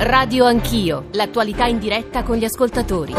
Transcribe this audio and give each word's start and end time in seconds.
Radio 0.00 0.44
Anch'io, 0.44 1.08
l'attualità 1.10 1.66
in 1.66 1.80
diretta 1.80 2.22
con 2.22 2.36
gli 2.36 2.44
ascoltatori. 2.44 3.14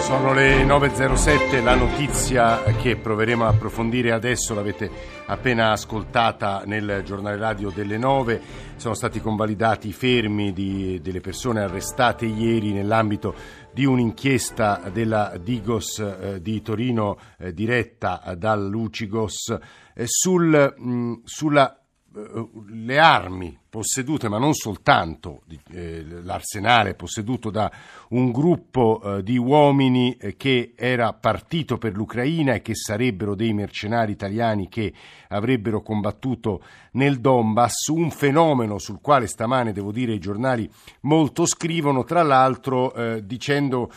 Sono 0.00 0.32
le 0.32 0.64
9.07, 0.64 1.62
la 1.62 1.76
notizia 1.76 2.60
che 2.74 2.96
proveremo 2.96 3.44
a 3.44 3.50
approfondire 3.50 4.10
adesso 4.10 4.52
l'avete 4.52 4.90
appena 5.26 5.70
ascoltata 5.70 6.64
nel 6.66 7.02
giornale 7.04 7.36
radio 7.36 7.70
delle 7.70 7.98
9. 7.98 8.40
Sono 8.74 8.94
stati 8.94 9.20
convalidati 9.20 9.86
i 9.86 9.92
fermi 9.92 10.52
di, 10.52 11.00
delle 11.00 11.20
persone 11.20 11.60
arrestate 11.60 12.26
ieri 12.26 12.72
nell'ambito 12.72 13.32
di 13.72 13.84
un'inchiesta 13.84 14.90
della 14.92 15.36
Digos 15.40 16.00
eh, 16.00 16.42
di 16.42 16.60
Torino 16.62 17.16
eh, 17.38 17.54
diretta 17.54 18.34
dal 18.36 18.68
Lucigos 18.68 19.56
eh, 19.94 20.04
sul, 20.06 20.74
mh, 20.76 21.20
sulla 21.22 21.80
eh, 22.12 22.48
le 22.70 22.98
armi 22.98 23.59
possedute, 23.70 24.28
ma 24.28 24.38
non 24.38 24.52
soltanto 24.52 25.42
eh, 25.70 26.04
l'arsenale 26.22 26.94
posseduto 26.94 27.50
da 27.50 27.70
un 28.08 28.32
gruppo 28.32 29.00
eh, 29.00 29.22
di 29.22 29.38
uomini 29.38 30.16
eh, 30.16 30.36
che 30.36 30.72
era 30.76 31.12
partito 31.12 31.78
per 31.78 31.94
l'Ucraina 31.94 32.54
e 32.54 32.62
che 32.62 32.74
sarebbero 32.74 33.36
dei 33.36 33.54
mercenari 33.54 34.10
italiani 34.10 34.68
che 34.68 34.92
avrebbero 35.28 35.82
combattuto 35.82 36.62
nel 36.92 37.20
Donbass, 37.20 37.86
un 37.86 38.10
fenomeno 38.10 38.78
sul 38.78 38.98
quale 39.00 39.28
stamane, 39.28 39.72
devo 39.72 39.92
dire, 39.92 40.12
i 40.12 40.18
giornali 40.18 40.68
molto 41.02 41.46
scrivono, 41.46 42.02
tra 42.02 42.24
l'altro 42.24 42.92
eh, 42.92 43.24
dicendo 43.24 43.90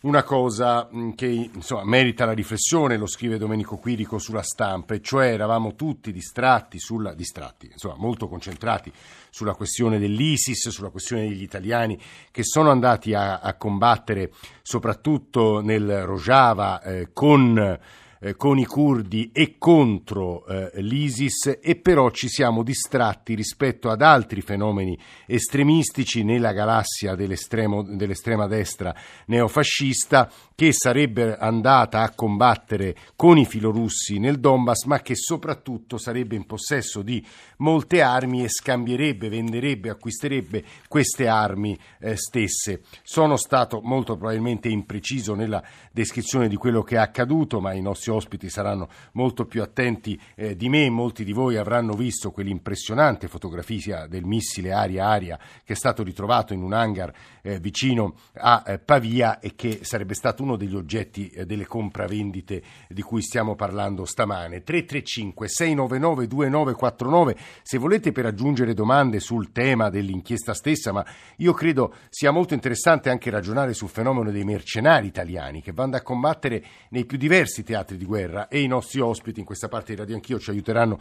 una 0.00 0.22
cosa 0.22 0.88
mm, 0.92 1.10
che 1.12 1.26
insomma, 1.26 1.84
merita 1.84 2.24
la 2.24 2.32
riflessione, 2.32 2.96
lo 2.96 3.06
scrive 3.06 3.38
Domenico 3.38 3.78
Quirico 3.78 4.18
sulla 4.18 4.42
stampa, 4.42 4.94
e 4.94 5.00
cioè 5.00 5.32
eravamo 5.32 5.74
tutti 5.74 6.12
distratti, 6.12 6.78
sulla, 6.78 7.14
distratti 7.14 7.68
insomma, 7.72 7.96
molto 7.96 8.28
concentrati 8.28 8.92
sulla 9.30 9.54
questione 9.54 9.98
dell'ISIS, 9.98 10.68
sulla 10.68 10.90
questione 10.90 11.28
degli 11.28 11.42
italiani 11.42 11.98
che 12.30 12.44
sono 12.44 12.70
andati 12.70 13.14
a, 13.14 13.38
a 13.40 13.54
combattere 13.54 14.30
soprattutto 14.62 15.60
nel 15.60 16.04
Rojava 16.04 16.80
eh, 16.82 17.10
con 17.12 17.78
eh, 18.20 18.34
con 18.36 18.58
i 18.58 18.64
curdi 18.64 19.30
e 19.32 19.56
contro 19.58 20.46
eh, 20.46 20.70
l'ISIS 20.80 21.58
e 21.60 21.76
però 21.76 22.10
ci 22.10 22.28
siamo 22.28 22.62
distratti 22.62 23.34
rispetto 23.34 23.90
ad 23.90 24.02
altri 24.02 24.40
fenomeni 24.40 24.98
estremistici 25.26 26.24
nella 26.24 26.52
galassia 26.52 27.14
dell'estrema 27.14 28.46
destra 28.46 28.94
neofascista 29.26 30.30
che 30.58 30.72
sarebbe 30.72 31.36
andata 31.36 32.02
a 32.02 32.10
combattere 32.10 32.96
con 33.14 33.38
i 33.38 33.46
filorussi 33.46 34.18
nel 34.18 34.40
Donbass 34.40 34.86
ma 34.86 34.98
che 34.98 35.14
soprattutto 35.14 35.98
sarebbe 35.98 36.34
in 36.34 36.46
possesso 36.46 37.02
di 37.02 37.24
molte 37.58 38.02
armi 38.02 38.42
e 38.42 38.48
scambierebbe, 38.48 39.28
venderebbe, 39.28 39.88
acquisterebbe 39.88 40.64
queste 40.88 41.28
armi 41.28 41.78
eh, 42.00 42.16
stesse. 42.16 42.80
Sono 43.04 43.36
stato 43.36 43.80
molto 43.84 44.16
probabilmente 44.16 44.68
impreciso 44.68 45.36
nella 45.36 45.62
descrizione 45.92 46.48
di 46.48 46.56
quello 46.56 46.82
che 46.82 46.96
è 46.96 46.98
accaduto 46.98 47.60
ma 47.60 47.72
i 47.72 47.80
nostri 47.80 48.10
ospiti 48.10 48.50
saranno 48.50 48.88
molto 49.12 49.46
più 49.46 49.62
attenti 49.62 50.20
eh, 50.34 50.56
di 50.56 50.68
me, 50.68 50.90
molti 50.90 51.22
di 51.22 51.32
voi 51.32 51.56
avranno 51.56 51.92
visto 51.92 52.32
quell'impressionante 52.32 53.28
fotografia 53.28 54.08
del 54.08 54.24
missile 54.24 54.72
aria-aria 54.72 55.38
che 55.62 55.74
è 55.74 55.76
stato 55.76 56.02
ritrovato 56.02 56.52
in 56.52 56.62
un 56.62 56.72
hangar 56.72 57.14
eh, 57.42 57.60
vicino 57.60 58.16
a 58.34 58.64
eh, 58.66 58.80
Pavia 58.80 59.38
e 59.38 59.54
che 59.54 59.84
sarebbe 59.84 60.14
stato 60.14 60.46
uno 60.48 60.56
degli 60.56 60.74
oggetti 60.74 61.28
eh, 61.28 61.44
delle 61.44 61.66
compravendite 61.66 62.62
di 62.88 63.02
cui 63.02 63.20
stiamo 63.20 63.54
parlando 63.54 64.06
stamane. 64.06 64.62
335 64.62 65.48
699 65.48 66.26
2949 66.26 67.36
se 67.62 67.78
volete 67.78 68.12
per 68.12 68.26
aggiungere 68.26 68.72
domande 68.72 69.20
sul 69.20 69.52
tema 69.52 69.90
dell'inchiesta 69.90 70.54
stessa, 70.54 70.92
ma 70.92 71.04
io 71.36 71.52
credo 71.52 71.94
sia 72.08 72.30
molto 72.30 72.54
interessante 72.54 73.10
anche 73.10 73.30
ragionare 73.30 73.74
sul 73.74 73.88
fenomeno 73.88 74.30
dei 74.30 74.44
mercenari 74.44 75.06
italiani 75.06 75.60
che 75.60 75.72
vanno 75.72 75.96
a 75.96 76.02
combattere 76.02 76.64
nei 76.90 77.04
più 77.04 77.18
diversi 77.18 77.62
teatri 77.62 77.96
di 77.96 78.04
guerra 78.04 78.48
e 78.48 78.62
i 78.62 78.66
nostri 78.66 79.00
ospiti 79.00 79.40
in 79.40 79.46
questa 79.46 79.68
parte 79.68 79.92
di 79.92 80.00
Radio 80.00 80.14
Anch'io 80.14 80.38
ci 80.38 80.50
aiuteranno 80.50 80.98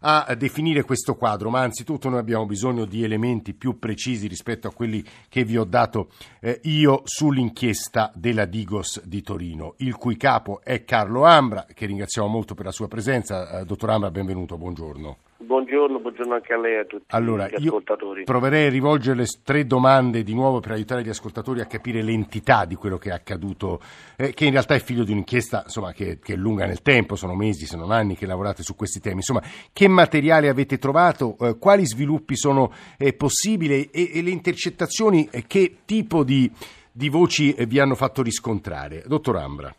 a 0.00 0.34
definire 0.36 0.82
questo 0.82 1.14
quadro, 1.14 1.50
ma 1.50 1.60
anzitutto 1.60 2.08
noi 2.08 2.20
abbiamo 2.20 2.46
bisogno 2.46 2.84
di 2.84 3.02
elementi 3.02 3.54
più 3.54 3.78
precisi 3.78 4.28
rispetto 4.28 4.68
a 4.68 4.72
quelli 4.72 5.04
che 5.28 5.44
vi 5.44 5.56
ho 5.56 5.64
dato 5.64 6.10
eh, 6.40 6.60
io 6.64 7.02
sull'inchiesta 7.04 8.12
della 8.14 8.44
Digos 8.44 9.02
di 9.04 9.22
Torino, 9.22 9.74
il 9.78 9.96
cui 9.96 10.16
capo 10.16 10.60
è 10.62 10.84
Carlo 10.84 11.24
Ambra, 11.24 11.66
che 11.72 11.86
ringraziamo 11.86 12.28
molto 12.28 12.54
per 12.54 12.66
la 12.66 12.72
sua 12.72 12.88
presenza. 12.88 13.60
Eh, 13.60 13.64
dottor 13.64 13.90
Ambra, 13.90 14.10
benvenuto, 14.10 14.56
buongiorno. 14.56 15.16
Buongiorno, 15.40 16.00
buongiorno 16.00 16.34
anche 16.34 16.52
a 16.52 16.58
lei 16.58 16.74
e 16.74 16.78
a 16.78 16.84
tutti 16.84 17.04
allora, 17.14 17.48
gli 17.48 17.64
ascoltatori. 17.64 18.24
proverei 18.24 18.66
a 18.66 18.70
rivolgere 18.70 19.24
tre 19.44 19.68
domande 19.68 20.24
di 20.24 20.34
nuovo 20.34 20.58
per 20.58 20.72
aiutare 20.72 21.04
gli 21.04 21.08
ascoltatori 21.08 21.60
a 21.60 21.66
capire 21.66 22.02
l'entità 22.02 22.64
di 22.64 22.74
quello 22.74 22.98
che 22.98 23.10
è 23.10 23.12
accaduto, 23.12 23.80
eh, 24.16 24.34
che 24.34 24.46
in 24.46 24.50
realtà 24.50 24.74
è 24.74 24.80
figlio 24.80 25.04
di 25.04 25.12
un'inchiesta 25.12 25.62
insomma, 25.66 25.92
che, 25.92 26.18
che, 26.18 26.32
è 26.32 26.36
lunga 26.36 26.66
nel 26.66 26.82
tempo, 26.82 27.14
sono 27.14 27.36
mesi 27.36 27.66
se 27.66 27.76
non 27.76 27.92
anni 27.92 28.16
che 28.16 28.26
lavorate 28.26 28.64
su 28.64 28.74
questi 28.74 28.98
temi. 28.98 29.18
Insomma, 29.18 29.42
che 29.72 29.86
materiale 29.86 30.48
avete 30.48 30.76
trovato, 30.76 31.36
eh, 31.38 31.56
quali 31.56 31.86
sviluppi 31.86 32.36
sono 32.36 32.72
eh, 32.98 33.12
possibili 33.12 33.90
e, 33.92 34.10
e, 34.14 34.22
le 34.22 34.30
intercettazioni, 34.30 35.28
eh, 35.30 35.44
che 35.46 35.76
tipo 35.84 36.24
di, 36.24 36.50
di 36.90 37.08
voci 37.08 37.52
eh, 37.52 37.64
vi 37.64 37.78
hanno 37.78 37.94
fatto 37.94 38.22
riscontrare? 38.22 39.04
Dottor 39.06 39.36
Ambra. 39.36 39.72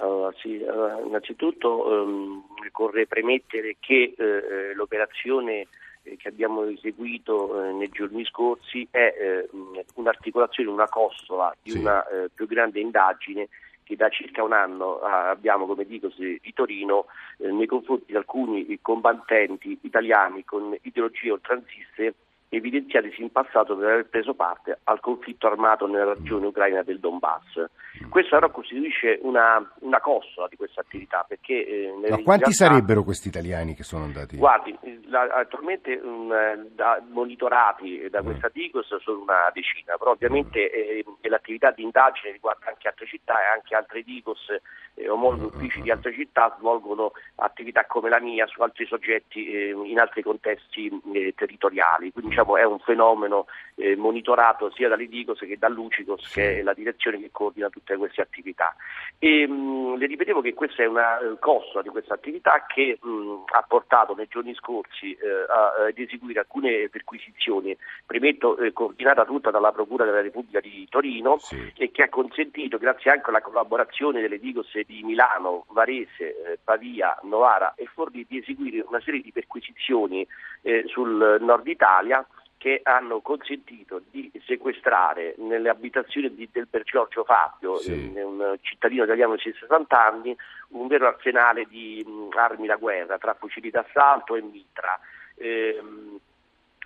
Uh, 0.00 0.32
sì, 0.38 0.54
innanzitutto 0.54 1.86
um, 1.86 2.42
occorre 2.66 3.06
premettere 3.06 3.76
che 3.78 4.14
eh, 4.16 4.24
eh 4.24 4.74
l'operazione 4.74 5.66
eh, 6.02 6.16
che 6.16 6.28
abbiamo 6.28 6.64
eseguito 6.64 7.62
eh, 7.62 7.72
nei 7.72 7.90
giorni 7.90 8.24
scorsi 8.24 8.88
è 8.90 9.14
eh, 9.18 9.48
un'articolazione, 9.96 10.70
una 10.70 10.88
costola 10.88 11.54
di 11.62 11.72
sì. 11.72 11.78
una 11.78 12.06
eh, 12.08 12.30
più 12.32 12.46
grande 12.46 12.80
indagine 12.80 13.48
che 13.84 13.96
da 13.96 14.08
circa 14.08 14.42
un 14.42 14.52
anno 14.52 15.00
abbiamo, 15.00 15.66
come 15.66 15.84
dico, 15.84 16.08
di 16.16 16.52
Torino 16.54 17.06
nei 17.38 17.66
confronti 17.66 18.04
di 18.06 18.16
alcuni 18.16 18.78
combattenti 18.80 19.76
italiani 19.82 20.44
con 20.44 20.76
ideologie 20.82 21.32
oltranziste 21.32 22.14
evidenziatisi 22.50 23.22
in 23.22 23.30
passato 23.30 23.76
per 23.76 23.88
aver 23.88 24.08
preso 24.08 24.34
parte 24.34 24.80
al 24.84 25.00
conflitto 25.00 25.46
armato 25.46 25.86
nella 25.86 26.14
regione 26.14 26.46
ucraina 26.46 26.82
del 26.82 26.98
Donbass. 26.98 27.64
Questo 28.08 28.34
però 28.34 28.50
costituisce 28.50 29.18
una, 29.22 29.64
una 29.80 30.00
costola 30.00 30.48
di 30.48 30.56
questa 30.56 30.80
attività 30.80 31.24
perché... 31.26 31.66
Eh, 31.66 31.94
Ma 31.96 32.08
quanti 32.22 32.24
realtà, 32.24 32.50
sarebbero 32.50 33.04
questi 33.04 33.28
italiani 33.28 33.74
che 33.74 33.84
sono 33.84 34.04
andati? 34.04 34.36
Guardi, 34.36 34.76
la, 35.06 35.22
attualmente 35.22 35.94
um, 36.02 36.32
da, 36.74 37.00
monitorati 37.10 38.08
da 38.10 38.20
mm. 38.20 38.24
questa 38.24 38.50
Digos 38.52 38.96
sono 38.96 39.20
una 39.20 39.50
decina, 39.52 39.96
però 39.96 40.10
ovviamente 40.10 40.70
eh, 40.70 41.04
l'attività 41.22 41.70
di 41.70 41.84
indagine 41.84 42.32
riguarda 42.32 42.66
anche 42.68 42.88
altre 42.88 43.06
città 43.06 43.34
e 43.40 43.46
anche 43.54 43.76
altre 43.76 44.02
Digos 44.02 44.48
eh, 44.94 45.08
omologhi 45.08 45.44
uffici 45.44 45.82
di 45.82 45.90
altre 45.90 46.12
città 46.12 46.54
svolgono 46.58 47.12
attività 47.36 47.84
come 47.86 48.08
la 48.08 48.20
mia 48.20 48.46
su 48.46 48.60
altri 48.62 48.86
soggetti 48.86 49.46
eh, 49.46 49.70
in 49.70 50.00
altri 50.00 50.22
contesti 50.22 50.90
eh, 51.12 51.32
territoriali. 51.36 52.12
Quindi 52.12 52.34
diciamo, 52.40 52.56
è 52.56 52.64
un 52.64 52.78
fenomeno 52.80 53.46
eh, 53.76 53.96
monitorato 53.96 54.70
sia 54.72 54.88
dall'Idigos 54.88 55.38
che 55.40 55.56
dall'Ucicos, 55.58 56.32
che 56.32 56.58
è 56.58 56.62
la 56.62 56.74
direzione 56.74 57.18
che 57.18 57.30
coordina 57.32 57.68
tutte 57.68 57.96
queste 57.96 58.20
attività. 58.20 58.74
E, 59.18 59.46
mh, 59.46 59.52
mm, 59.52 59.94
le 59.94 60.06
ripetevo 60.06 60.40
che 60.40 60.54
questa 60.54 60.82
è 60.82 60.86
una 60.86 61.18
eh, 61.18 61.38
costola 61.38 61.82
di 61.82 61.88
questa 61.88 62.14
attività 62.14 62.64
che 62.66 62.98
mh, 63.00 63.44
ha 63.54 63.64
portato 63.66 64.14
nei 64.14 64.26
giorni 64.28 64.54
scorsi 64.54 65.12
eh, 65.12 65.88
ad 65.88 65.98
eseguire 65.98 66.40
alcune 66.40 66.88
perquisizioni, 66.88 67.76
premetto 68.04 68.56
coordinata 68.72 69.24
tutta 69.24 69.50
dalla 69.50 69.72
Procura 69.72 70.04
della 70.04 70.20
Repubblica 70.20 70.60
di 70.60 70.86
Torino 70.88 71.38
sì. 71.38 71.72
e 71.76 71.90
che 71.90 72.02
ha 72.02 72.08
consentito, 72.08 72.78
grazie 72.78 73.10
anche 73.10 73.30
alla 73.30 73.40
collaborazione 73.40 74.20
delle 74.20 74.38
Digos 74.38 74.70
di 74.86 75.02
Milano, 75.02 75.64
Varese, 75.70 76.58
Pavia, 76.62 77.18
Novara 77.22 77.74
e 77.76 77.86
Forlì, 77.86 78.26
di 78.28 78.38
eseguire 78.38 78.84
una 78.86 79.00
serie 79.00 79.20
di 79.20 79.32
perquisizioni 79.32 80.26
eh, 80.62 80.84
sul 80.86 81.38
nord 81.40 81.66
Italia 81.66 82.24
che 82.60 82.82
hanno 82.82 83.20
consentito 83.20 84.02
di 84.10 84.30
sequestrare 84.44 85.34
nelle 85.38 85.70
abitazioni 85.70 86.34
di, 86.34 86.46
del 86.52 86.68
Per 86.68 86.82
Giorgio 86.82 87.24
Fabio, 87.24 87.78
sì. 87.78 88.12
un 88.14 88.58
cittadino 88.60 89.04
italiano 89.04 89.34
di 89.34 89.54
60 89.58 89.98
anni, 89.98 90.36
un 90.72 90.86
vero 90.86 91.06
arsenale 91.06 91.64
di 91.64 92.04
mh, 92.06 92.36
armi 92.36 92.66
da 92.66 92.76
guerra, 92.76 93.16
tra 93.16 93.32
fucili 93.32 93.70
d'assalto 93.70 94.36
e 94.36 94.42
mitra. 94.42 95.00
Ehm, 95.36 96.18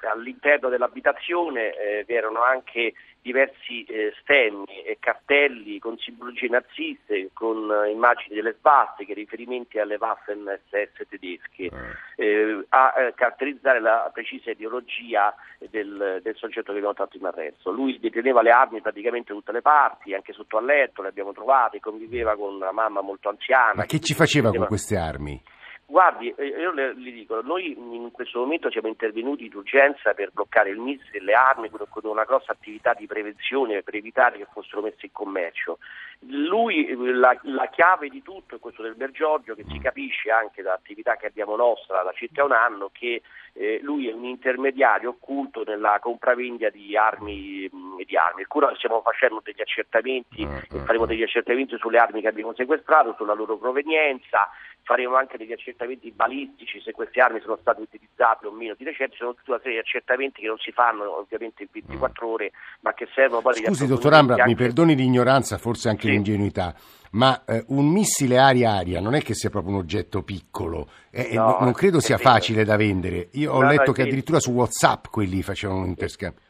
all'interno 0.04 0.68
dell'abitazione 0.68 1.74
eh, 1.74 2.04
vi 2.06 2.14
erano 2.14 2.42
anche 2.42 2.94
diversi 3.24 3.84
eh, 3.84 4.12
stemmi 4.20 4.82
e 4.84 4.98
cartelli 5.00 5.78
con 5.78 5.96
simbologie 5.96 6.48
naziste, 6.48 7.30
con 7.32 7.70
eh, 7.72 7.90
immagini 7.90 8.34
delle 8.34 8.54
svastiche, 8.58 9.14
riferimenti 9.14 9.78
alle 9.78 9.96
Waffen 9.98 10.60
SS 10.68 11.08
tedesche, 11.08 11.70
eh. 12.16 12.22
eh 12.22 12.64
a 12.68 12.92
eh, 12.98 13.14
caratterizzare 13.14 13.80
la 13.80 14.10
precisa 14.12 14.50
ideologia 14.50 15.34
del, 15.70 16.20
del 16.22 16.36
soggetto 16.36 16.72
che 16.72 16.76
abbiamo 16.76 16.92
tratto 16.92 17.16
in 17.16 17.24
arresto. 17.24 17.70
Lui 17.70 17.98
deteneva 17.98 18.42
le 18.42 18.50
armi 18.50 18.82
praticamente 18.82 19.32
da 19.32 19.38
tutte 19.38 19.52
le 19.52 19.62
parti, 19.62 20.12
anche 20.12 20.34
sotto 20.34 20.58
al 20.58 20.66
letto 20.66 21.00
le 21.00 21.08
abbiamo 21.08 21.32
trovate, 21.32 21.80
conviveva 21.80 22.36
con 22.36 22.56
una 22.56 22.72
mamma 22.72 23.00
molto 23.00 23.30
anziana. 23.30 23.72
Ma 23.76 23.82
che, 23.86 23.96
che 23.96 24.04
ci 24.04 24.14
faceva 24.14 24.50
con 24.50 24.66
queste 24.66 24.98
armi? 24.98 25.40
Guardi, 25.86 26.32
eh, 26.36 26.46
io 26.46 26.72
le, 26.72 26.94
le, 26.94 27.10
dico, 27.12 27.42
noi 27.42 27.72
in 27.72 28.10
questo 28.10 28.38
momento 28.38 28.70
siamo 28.70 28.88
intervenuti 28.88 29.48
d'urgenza 29.48 30.14
per 30.14 30.30
bloccare 30.32 30.70
il 30.70 30.78
missile, 30.78 31.20
le 31.20 31.34
armi, 31.34 31.68
con 31.68 31.86
una 32.04 32.24
grossa 32.24 32.52
attività 32.52 32.94
di 32.94 33.06
prevenzione 33.06 33.82
per 33.82 33.94
evitare 33.94 34.38
che 34.38 34.46
fossero 34.50 34.80
messe 34.80 35.06
in 35.06 35.12
commercio. 35.12 35.78
Lui, 36.20 36.94
la, 36.96 37.38
la 37.42 37.68
chiave 37.68 38.08
di 38.08 38.22
tutto 38.22 38.56
è 38.56 38.58
questo 38.58 38.82
del 38.82 38.94
Bergiorgio, 38.94 39.54
che 39.54 39.64
si 39.68 39.78
capisce 39.78 40.30
anche 40.30 40.62
dall'attività 40.62 41.16
che 41.16 41.26
abbiamo 41.26 41.54
nostra 41.54 42.02
da 42.02 42.12
circa 42.12 42.44
un 42.44 42.52
anno, 42.52 42.88
che 42.90 43.20
eh, 43.56 43.78
lui 43.82 44.08
è 44.08 44.12
un 44.12 44.24
intermediario 44.24 45.10
occulto 45.10 45.62
nella 45.64 45.98
compravendita 46.00 46.70
di 46.70 46.96
armi. 46.96 47.70
Di 48.04 48.16
armi. 48.16 48.44
Cui 48.44 48.60
stiamo 48.76 49.00
facendo 49.00 49.40
degli 49.42 49.60
accertamenti, 49.60 50.42
uh, 50.42 50.78
faremo 50.84 51.06
degli 51.06 51.22
accertamenti 51.22 51.76
sulle 51.78 51.98
armi 51.98 52.20
che 52.20 52.28
abbiamo 52.28 52.52
sequestrato, 52.54 53.14
sulla 53.16 53.34
loro 53.34 53.56
provenienza, 53.56 54.50
faremo 54.82 55.16
anche 55.16 55.38
degli 55.38 55.52
accertamenti 55.52 56.10
balistici 56.10 56.80
se 56.80 56.92
queste 56.92 57.20
armi 57.20 57.40
sono 57.40 57.56
state 57.60 57.80
utilizzate 57.80 58.46
o 58.46 58.50
meno 58.50 58.74
di 58.76 58.84
recente, 58.84 59.16
sono 59.16 59.34
tutta 59.34 59.52
una 59.52 59.60
serie 59.60 59.80
di 59.80 59.86
accertamenti 59.86 60.40
che 60.40 60.46
non 60.46 60.58
si 60.58 60.72
fanno 60.72 61.18
ovviamente 61.18 61.62
in 61.62 61.68
24 61.72 62.28
ore, 62.28 62.52
ma 62.80 62.92
che 62.92 63.08
servono 63.14 63.40
poi 63.40 63.54
Scusi, 63.54 63.86
dottor 63.86 64.12
Ambra, 64.12 64.34
anche... 64.34 64.48
mi 64.48 64.54
perdoni 64.54 64.94
l'ignoranza, 64.94 65.56
forse 65.56 65.88
anche 65.88 66.08
sì. 66.08 66.10
l'ingenuità, 66.10 66.74
ma 67.14 67.44
eh, 67.46 67.64
un 67.68 67.86
missile 67.86 68.38
aria-aria 68.38 69.00
non 69.00 69.14
è 69.14 69.22
che 69.22 69.34
sia 69.34 69.50
proprio 69.50 69.74
un 69.74 69.80
oggetto 69.80 70.22
piccolo, 70.22 70.88
eh, 71.10 71.30
no, 71.34 71.58
non 71.60 71.72
credo 71.72 72.00
sia 72.00 72.18
facile 72.18 72.64
da 72.64 72.76
vendere. 72.76 73.28
Io 73.32 73.52
ho 73.52 73.60
no, 73.60 73.68
letto 73.68 73.86
no, 73.86 73.92
che 73.92 74.02
addirittura 74.02 74.40
su 74.40 74.52
WhatsApp 74.52 75.06
quelli 75.10 75.42
facevano 75.42 75.80
un 75.80 75.86
interscambio. 75.86 76.40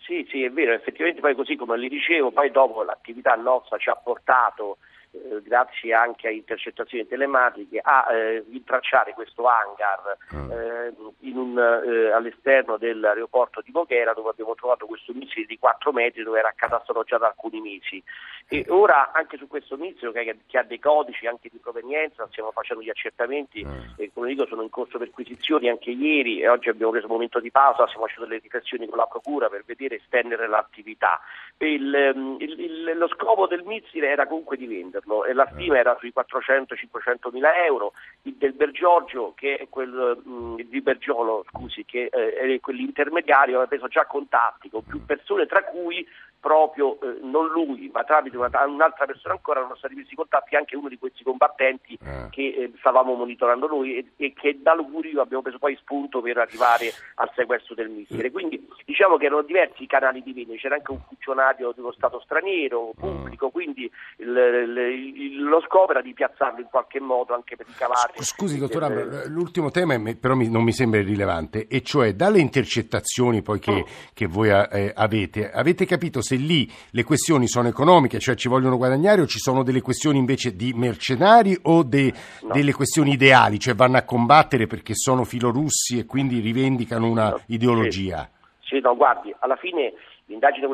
Sì, 0.00 0.26
sì, 0.30 0.44
è 0.44 0.50
vero, 0.50 0.72
effettivamente 0.74 1.20
poi 1.20 1.34
così 1.34 1.56
come 1.56 1.78
li 1.78 1.88
dicevo, 1.88 2.30
poi 2.30 2.50
dopo 2.50 2.82
l'attività 2.82 3.34
nostra 3.34 3.78
ci 3.78 3.88
ha 3.88 3.94
portato 3.94 4.78
eh, 5.12 5.42
grazie 5.42 5.92
anche 5.92 6.28
a 6.28 6.30
intercettazioni 6.30 7.06
telematiche, 7.06 7.80
a 7.82 8.06
eh, 8.10 8.44
intracciare 8.50 9.12
questo 9.12 9.46
hangar 9.46 10.16
mm. 10.34 10.50
eh, 10.50 10.94
un, 11.32 11.58
eh, 11.58 12.10
all'esterno 12.12 12.78
dell'aeroporto 12.78 13.60
di 13.62 13.70
Voghera 13.72 14.14
dove 14.14 14.30
abbiamo 14.30 14.54
trovato 14.54 14.86
questo 14.86 15.12
missile 15.12 15.44
di 15.44 15.58
4 15.58 15.92
metri 15.92 16.22
dove 16.22 16.38
era 16.38 16.48
accatastato 16.48 17.02
già 17.04 17.18
da 17.18 17.26
alcuni 17.26 17.60
mesi. 17.60 18.02
E 18.48 18.64
ora 18.68 19.12
anche 19.12 19.36
su 19.36 19.46
questo 19.48 19.76
missile 19.76 20.12
che, 20.12 20.36
che, 20.46 20.58
ha 20.58 20.62
dei 20.62 20.78
codici 20.78 21.26
anche 21.26 21.50
di 21.50 21.58
provenienza 21.58 22.26
stiamo 22.30 22.50
facendo 22.50 22.82
gli 22.82 22.90
accertamenti 22.90 23.64
mm. 23.64 23.80
e 23.96 24.10
come 24.14 24.28
dico 24.28 24.46
sono 24.46 24.62
in 24.62 24.70
corso 24.70 24.96
perquisizioni 24.96 25.68
anche 25.68 25.90
ieri 25.90 26.40
e 26.40 26.48
oggi 26.48 26.70
abbiamo 26.70 26.92
preso 26.92 27.06
un 27.06 27.12
momento 27.12 27.38
di 27.38 27.50
pausa, 27.50 27.86
stiamo 27.86 28.06
facendo 28.06 28.28
delle 28.28 28.40
riflessioni 28.42 28.88
con 28.88 28.96
la 28.96 29.06
Procura 29.06 29.50
per 29.50 29.62
vedere 29.66 29.96
e 29.96 29.98
estendere 29.98 30.48
l'attività. 30.48 31.20
Il, 31.58 31.94
ehm, 31.94 32.36
il, 32.40 32.60
il, 32.60 32.96
lo 32.96 33.08
scopo 33.08 33.46
del 33.46 33.62
missile 33.62 34.08
era 34.08 34.26
comunque 34.26 34.56
di 34.56 34.66
venderlo 35.02 35.24
e 35.24 35.32
la 35.32 35.48
stima 35.52 35.78
era 35.78 35.96
sui 35.98 36.12
400-500 36.14 37.30
mila 37.32 37.64
euro, 37.64 37.92
il 38.22 38.34
del 38.36 38.52
Bergiorgio, 38.52 39.32
che 39.34 39.56
è 39.56 39.68
quel 39.68 40.20
mh, 40.24 40.62
di 40.68 40.80
Bergiolo, 40.80 41.44
scusi, 41.50 41.84
che 41.84 42.08
eh, 42.12 42.34
è 42.34 42.60
quell'intermediario, 42.60 43.54
aveva 43.54 43.68
preso 43.68 43.88
già 43.88 44.06
contatti 44.06 44.70
con 44.70 44.84
più 44.84 45.04
persone, 45.04 45.46
tra 45.46 45.62
cui 45.64 46.06
proprio 46.42 46.98
eh, 47.00 47.20
non 47.22 47.46
lui, 47.50 47.88
ma 47.94 48.02
tramite 48.02 48.36
una, 48.36 48.50
un'altra 48.66 49.06
persona 49.06 49.34
ancora 49.34 49.60
erano 49.60 49.76
stati 49.76 49.94
messi 49.94 50.16
contatti 50.16 50.56
anche 50.56 50.74
uno 50.74 50.88
di 50.88 50.98
questi 50.98 51.22
combattenti 51.22 51.96
eh. 52.02 52.26
che 52.30 52.42
eh, 52.42 52.72
stavamo 52.80 53.14
monitorando 53.14 53.68
noi 53.68 53.96
e, 53.96 54.06
e 54.16 54.32
che 54.32 54.58
dall'augurio 54.60 55.22
abbiamo 55.22 55.44
preso 55.44 55.58
poi 55.58 55.76
spunto 55.76 56.20
per 56.20 56.38
arrivare 56.38 56.92
al 57.14 57.30
sequestro 57.36 57.76
del 57.76 57.90
missile. 57.90 58.32
Quindi 58.32 58.66
diciamo 58.84 59.18
che 59.18 59.26
erano 59.26 59.42
diversi 59.42 59.84
i 59.84 59.86
canali 59.86 60.20
di 60.20 60.32
vendita, 60.32 60.58
c'era 60.58 60.74
anche 60.74 60.90
un 60.90 61.00
funzionario 61.06 61.72
dello 61.76 61.92
Stato 61.92 62.20
straniero, 62.24 62.90
pubblico, 62.98 63.50
quindi 63.50 63.88
il, 64.16 64.28
il, 64.28 64.76
il, 64.76 65.42
lo 65.44 65.60
scopo 65.60 65.92
era 65.92 66.02
di 66.02 66.12
piazzarlo 66.12 66.58
in 66.58 66.68
qualche 66.68 66.98
modo 66.98 67.34
anche 67.34 67.54
per 67.54 67.66
ricavare. 67.66 68.14
Scusi 68.16 68.58
dottor 68.58 68.82
Ambra, 68.82 69.26
l'ultimo 69.28 69.70
tema 69.70 69.96
però 70.18 70.34
mi, 70.34 70.50
non 70.50 70.64
mi 70.64 70.72
sembra 70.72 70.98
irrilevante, 70.98 71.68
e 71.68 71.82
cioè 71.82 72.14
dalle 72.14 72.40
intercettazioni 72.40 73.42
poi 73.42 73.60
che, 73.60 73.70
oh. 73.70 73.86
che 74.12 74.26
voi 74.26 74.48
eh, 74.48 74.92
avete, 74.92 75.52
avete 75.52 75.86
capito 75.86 76.20
se 76.20 76.31
se 76.32 76.36
lì 76.36 76.66
le 76.92 77.04
questioni 77.04 77.46
sono 77.46 77.68
economiche, 77.68 78.18
cioè 78.18 78.34
ci 78.34 78.48
vogliono 78.48 78.78
guadagnare, 78.78 79.20
o 79.20 79.26
ci 79.26 79.38
sono 79.38 79.62
delle 79.62 79.82
questioni 79.82 80.18
invece 80.18 80.56
di 80.56 80.72
mercenari 80.72 81.58
o 81.64 81.82
de, 81.82 82.12
no. 82.42 82.52
delle 82.52 82.72
questioni 82.72 83.12
ideali, 83.12 83.58
cioè 83.58 83.74
vanno 83.74 83.98
a 83.98 84.02
combattere 84.02 84.66
perché 84.66 84.94
sono 84.94 85.24
filorussi 85.24 85.98
e 85.98 86.06
quindi 86.06 86.40
rivendicano 86.40 87.06
una 87.06 87.30
no. 87.30 87.40
ideologia? 87.48 88.28
Sì. 88.60 88.76
sì, 88.76 88.80
no, 88.80 88.96
guardi, 88.96 89.34
alla 89.40 89.56
fine 89.56 89.92
l'indagine 90.26 90.66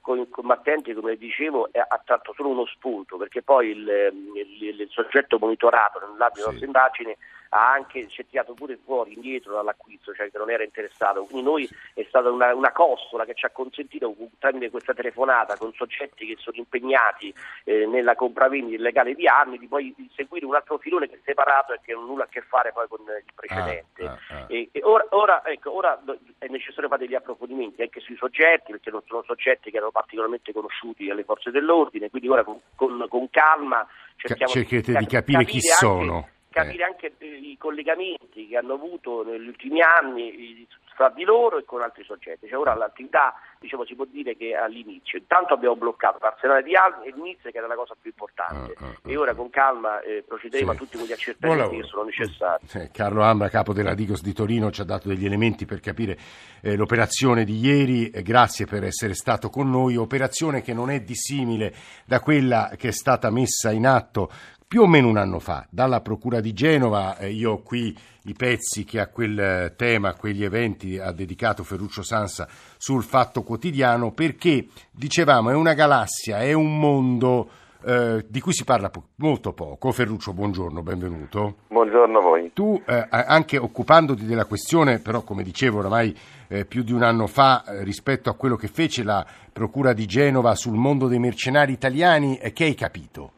con 0.00 0.18
i 0.20 0.28
combattenti, 0.28 0.94
come 0.94 1.16
dicevo, 1.16 1.68
ha 1.72 2.00
tratto 2.04 2.32
solo 2.36 2.50
uno 2.50 2.66
spunto, 2.66 3.16
perché 3.16 3.42
poi 3.42 3.70
il, 3.70 4.12
il, 4.34 4.80
il 4.80 4.88
soggetto 4.90 5.38
monitorato 5.40 5.98
nell'ambito 5.98 6.28
sì. 6.28 6.34
della 6.38 6.50
nostra 6.50 6.66
indagine 6.66 7.16
ha 7.50 7.72
anche 7.72 8.08
ci 8.08 8.24
tirato 8.26 8.54
pure 8.54 8.78
fuori 8.84 9.14
indietro 9.14 9.54
dall'acquisto, 9.54 10.14
cioè 10.14 10.30
che 10.30 10.38
non 10.38 10.50
era 10.50 10.62
interessato. 10.62 11.24
Quindi 11.24 11.42
noi 11.42 11.68
è 11.94 12.04
stata 12.08 12.30
una, 12.30 12.54
una 12.54 12.72
costola 12.72 13.24
che 13.24 13.34
ci 13.34 13.44
ha 13.44 13.50
consentito 13.50 14.14
tramite 14.38 14.70
questa 14.70 14.94
telefonata 14.94 15.56
con 15.56 15.72
soggetti 15.72 16.26
che 16.26 16.36
sono 16.38 16.56
impegnati 16.56 17.34
eh, 17.64 17.86
nella 17.86 18.14
compravendita 18.14 18.76
illegale 18.76 19.14
di 19.14 19.26
armi 19.26 19.58
di 19.58 19.66
poi 19.66 19.94
seguire 20.14 20.46
un 20.46 20.54
altro 20.54 20.78
filone 20.78 21.08
che 21.08 21.16
è 21.16 21.20
separato 21.24 21.72
e 21.72 21.80
che 21.82 21.92
non 21.92 22.04
ha 22.04 22.06
nulla 22.06 22.24
a 22.24 22.28
che 22.28 22.42
fare 22.42 22.72
poi 22.72 22.86
con 22.88 23.00
il 23.00 23.32
precedente. 23.34 24.04
Ah, 24.04 24.18
ah, 24.28 24.36
ah. 24.36 24.44
E, 24.48 24.68
e 24.70 24.80
ora, 24.84 25.06
ora, 25.10 25.44
ecco, 25.44 25.74
ora, 25.74 26.00
è 26.38 26.46
necessario 26.46 26.88
fare 26.88 27.04
degli 27.04 27.14
approfondimenti 27.14 27.82
anche 27.82 28.00
sui 28.00 28.16
soggetti, 28.16 28.70
perché 28.70 28.90
non 28.90 29.02
sono 29.06 29.22
soggetti 29.24 29.70
che 29.70 29.76
erano 29.76 29.90
particolarmente 29.90 30.52
conosciuti 30.52 31.10
alle 31.10 31.24
forze 31.24 31.50
dell'ordine, 31.50 32.10
quindi 32.10 32.28
ora 32.28 32.44
con, 32.44 32.60
con, 32.76 33.06
con 33.08 33.28
calma 33.30 33.86
cerchiamo 34.16 34.52
cercherete 34.52 34.92
di 34.92 35.06
capire, 35.06 35.44
chi 35.44 35.60
sono 35.60 36.28
capire 36.50 36.84
anche 36.84 37.12
i 37.18 37.56
collegamenti 37.58 38.48
che 38.48 38.56
hanno 38.56 38.74
avuto 38.74 39.22
negli 39.24 39.46
ultimi 39.46 39.80
anni 39.80 40.66
fra 41.00 41.08
di 41.08 41.24
loro 41.24 41.56
e 41.56 41.64
con 41.64 41.80
altri 41.80 42.04
soggetti. 42.04 42.46
Cioè 42.46 42.58
ora 42.58 42.74
l'attività 42.74 43.34
diciamo, 43.58 43.86
si 43.86 43.94
può 43.94 44.04
dire 44.04 44.36
che 44.36 44.54
all'inizio. 44.54 45.18
Intanto 45.18 45.54
abbiamo 45.54 45.76
bloccato 45.76 46.18
l'arsenale 46.20 46.62
di 46.62 46.74
armi 46.74 47.06
e 47.06 47.12
l'inizio 47.12 47.50
che 47.50 47.56
era 47.56 47.66
la 47.66 47.74
cosa 47.74 47.94
più 47.98 48.10
importante. 48.10 48.74
Uh, 48.78 48.84
uh, 48.84 48.88
uh, 48.88 49.10
e 49.10 49.16
ora 49.16 49.34
con 49.34 49.48
calma 49.48 50.00
eh, 50.00 50.22
procederemo 50.26 50.72
sì. 50.72 50.76
a 50.76 50.78
tutti 50.78 50.98
quegli 50.98 51.12
accertamenti 51.12 51.76
che 51.76 51.84
sono 51.84 52.02
necessari. 52.02 52.66
Sì. 52.66 52.90
Carlo 52.92 53.22
Ambra, 53.22 53.48
capo 53.48 53.72
della 53.72 53.94
Digos 53.94 54.22
di 54.22 54.34
Torino, 54.34 54.70
ci 54.70 54.82
ha 54.82 54.84
dato 54.84 55.08
degli 55.08 55.24
elementi 55.24 55.64
per 55.64 55.80
capire 55.80 56.18
eh, 56.60 56.76
l'operazione 56.76 57.44
di 57.44 57.58
ieri. 57.58 58.10
Eh, 58.10 58.22
grazie 58.22 58.66
per 58.66 58.84
essere 58.84 59.14
stato 59.14 59.48
con 59.48 59.70
noi. 59.70 59.96
Operazione 59.96 60.60
che 60.60 60.74
non 60.74 60.90
è 60.90 61.00
dissimile 61.00 61.72
da 62.04 62.20
quella 62.20 62.72
che 62.76 62.88
è 62.88 62.92
stata 62.92 63.30
messa 63.30 63.70
in 63.70 63.86
atto 63.86 64.30
più 64.70 64.82
o 64.82 64.86
meno 64.86 65.08
un 65.08 65.16
anno 65.16 65.40
fa 65.40 65.66
dalla 65.68 66.00
Procura 66.00 66.38
di 66.38 66.52
Genova. 66.52 67.18
Eh, 67.18 67.32
io 67.32 67.50
ho 67.50 67.62
qui 67.62 67.92
i 68.26 68.34
pezzi 68.34 68.84
che 68.84 69.00
a 69.00 69.08
quel 69.08 69.36
eh, 69.36 69.74
tema, 69.74 70.10
a 70.10 70.14
quegli 70.14 70.44
eventi 70.44 70.96
ha 70.96 71.10
dedicato 71.10 71.64
Ferruccio 71.64 72.02
Sansa 72.02 72.46
sul 72.76 73.02
Fatto 73.02 73.42
Quotidiano 73.42 74.12
perché, 74.12 74.68
dicevamo, 74.92 75.50
è 75.50 75.54
una 75.54 75.74
galassia, 75.74 76.38
è 76.38 76.52
un 76.52 76.78
mondo 76.78 77.50
eh, 77.84 78.24
di 78.28 78.40
cui 78.40 78.52
si 78.52 78.62
parla 78.62 78.90
po- 78.90 79.08
molto 79.16 79.52
poco. 79.54 79.90
Ferruccio, 79.90 80.32
buongiorno, 80.32 80.82
benvenuto. 80.84 81.56
Buongiorno 81.66 82.18
a 82.18 82.22
voi. 82.22 82.50
Tu, 82.54 82.80
eh, 82.86 83.08
anche 83.10 83.58
occupandoti 83.58 84.24
della 84.24 84.44
questione, 84.44 85.00
però 85.00 85.22
come 85.22 85.42
dicevo 85.42 85.80
oramai 85.80 86.16
eh, 86.46 86.64
più 86.64 86.84
di 86.84 86.92
un 86.92 87.02
anno 87.02 87.26
fa, 87.26 87.64
eh, 87.64 87.82
rispetto 87.82 88.30
a 88.30 88.34
quello 88.34 88.54
che 88.54 88.68
fece 88.68 89.02
la 89.02 89.26
Procura 89.52 89.92
di 89.92 90.06
Genova 90.06 90.54
sul 90.54 90.76
mondo 90.76 91.08
dei 91.08 91.18
mercenari 91.18 91.72
italiani, 91.72 92.38
che 92.52 92.64
hai 92.66 92.74
capito? 92.76 93.32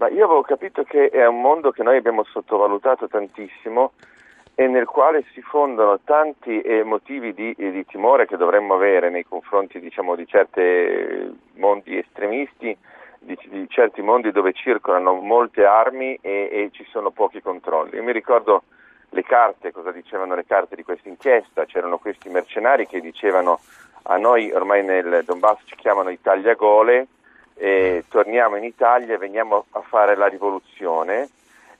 Ma 0.00 0.08
io 0.08 0.24
avevo 0.24 0.40
capito 0.40 0.82
che 0.82 1.10
è 1.10 1.26
un 1.26 1.42
mondo 1.42 1.72
che 1.72 1.82
noi 1.82 1.98
abbiamo 1.98 2.24
sottovalutato 2.24 3.06
tantissimo 3.06 3.92
e 4.54 4.66
nel 4.66 4.86
quale 4.86 5.24
si 5.34 5.42
fondano 5.42 6.00
tanti 6.04 6.62
motivi 6.84 7.34
di, 7.34 7.54
di, 7.54 7.84
timore 7.84 8.26
che 8.26 8.38
dovremmo 8.38 8.72
avere 8.72 9.10
nei 9.10 9.26
confronti 9.26 9.78
diciamo, 9.78 10.16
di 10.16 10.26
certi 10.26 11.38
mondi 11.56 11.98
estremisti, 11.98 12.74
di, 13.18 13.38
di, 13.50 13.66
certi 13.68 14.00
mondi 14.00 14.32
dove 14.32 14.54
circolano 14.54 15.12
molte 15.12 15.66
armi 15.66 16.18
e, 16.22 16.48
e, 16.50 16.70
ci 16.72 16.86
sono 16.88 17.10
pochi 17.10 17.42
controlli. 17.42 17.96
Io 17.96 18.02
mi 18.02 18.12
ricordo 18.12 18.62
le 19.10 19.22
carte, 19.22 19.70
cosa 19.70 19.92
dicevano 19.92 20.34
le 20.34 20.46
carte 20.46 20.76
di 20.76 20.82
questa 20.82 21.10
inchiesta, 21.10 21.66
c'erano 21.66 21.98
questi 21.98 22.30
mercenari 22.30 22.86
che 22.86 23.02
dicevano 23.02 23.60
a 24.04 24.16
noi 24.16 24.50
ormai 24.50 24.82
nel 24.82 25.24
Donbass 25.26 25.60
ci 25.66 25.76
chiamano 25.76 26.08
Italia 26.08 26.54
Gole, 26.54 27.06
eh, 27.62 28.04
torniamo 28.08 28.56
in 28.56 28.64
Italia 28.64 29.14
e 29.14 29.18
veniamo 29.18 29.66
a 29.72 29.82
fare 29.82 30.16
la 30.16 30.28
rivoluzione 30.28 31.28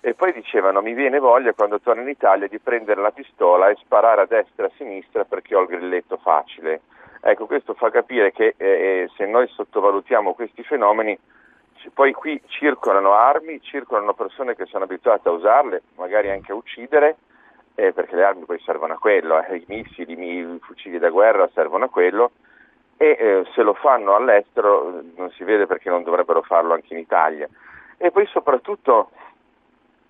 e 0.00 0.12
poi 0.12 0.32
dicevano 0.32 0.82
mi 0.82 0.92
viene 0.92 1.18
voglia 1.18 1.54
quando 1.54 1.80
torno 1.80 2.02
in 2.02 2.08
Italia 2.08 2.46
di 2.49 2.58
prendere 2.58 3.00
la 3.00 3.12
pistola 3.12 3.70
e 3.70 3.76
sparare 3.76 4.20
a 4.20 4.26
destra 4.26 4.66
e 4.66 4.68
a 4.68 4.72
sinistra 4.76 5.25
perché 5.25 5.54
ho 5.54 5.62
il 5.62 5.68
grilletto 5.68 6.18
facile. 6.18 6.82
Ecco, 7.22 7.46
questo 7.46 7.72
fa 7.72 7.90
capire 7.90 8.30
che 8.30 8.54
eh, 8.58 8.66
eh 8.66 9.10
se 9.16 9.25
noi 9.25 9.46
sottovalutiamo 9.49 10.34
questi 10.34 10.62
fenomeni, 10.62 11.18
poi 11.94 12.12
qui 12.12 12.40
circolano 12.46 13.12
armi, 13.14 13.62
circolano 13.62 14.12
persone 14.12 14.54
che 14.54 14.66
sono 14.66 14.84
abituate 14.84 15.28
a 15.30 15.32
usarle, 15.32 15.82
magari 15.96 16.30
anche 16.30 16.52
a 16.52 16.56
uccidere, 16.56 17.16
eh, 17.75 17.92
perché 17.94 18.16
le 18.16 18.25
armi 18.25 18.44
poi 18.44 18.60
servono 18.60 18.94
a 18.94 18.99
quello, 18.99 19.42
eh, 19.42 19.56
i 19.56 19.64
missili, 19.66 20.12
i 20.12 20.58
fucili 20.60 20.99
da 20.99 21.08
guerra 21.08 21.49
servono 21.54 21.87
a 21.87 21.90
quello, 21.90 22.32
e 23.02 23.16
eh, 23.19 23.45
se 23.54 23.62
lo 23.62 23.73
fanno 23.73 24.14
all'estero 24.14 25.00
non 25.16 25.30
si 25.30 25.42
vede 25.42 25.66
perché 25.66 25.88
non 25.88 26.02
dovrebbero 26.02 26.42
farlo 26.42 26.75
anche 26.75 26.92
in 26.92 27.00
Italia. 27.00 27.49
E 27.97 28.11
poi 28.11 28.26
soprattutto 28.26 29.12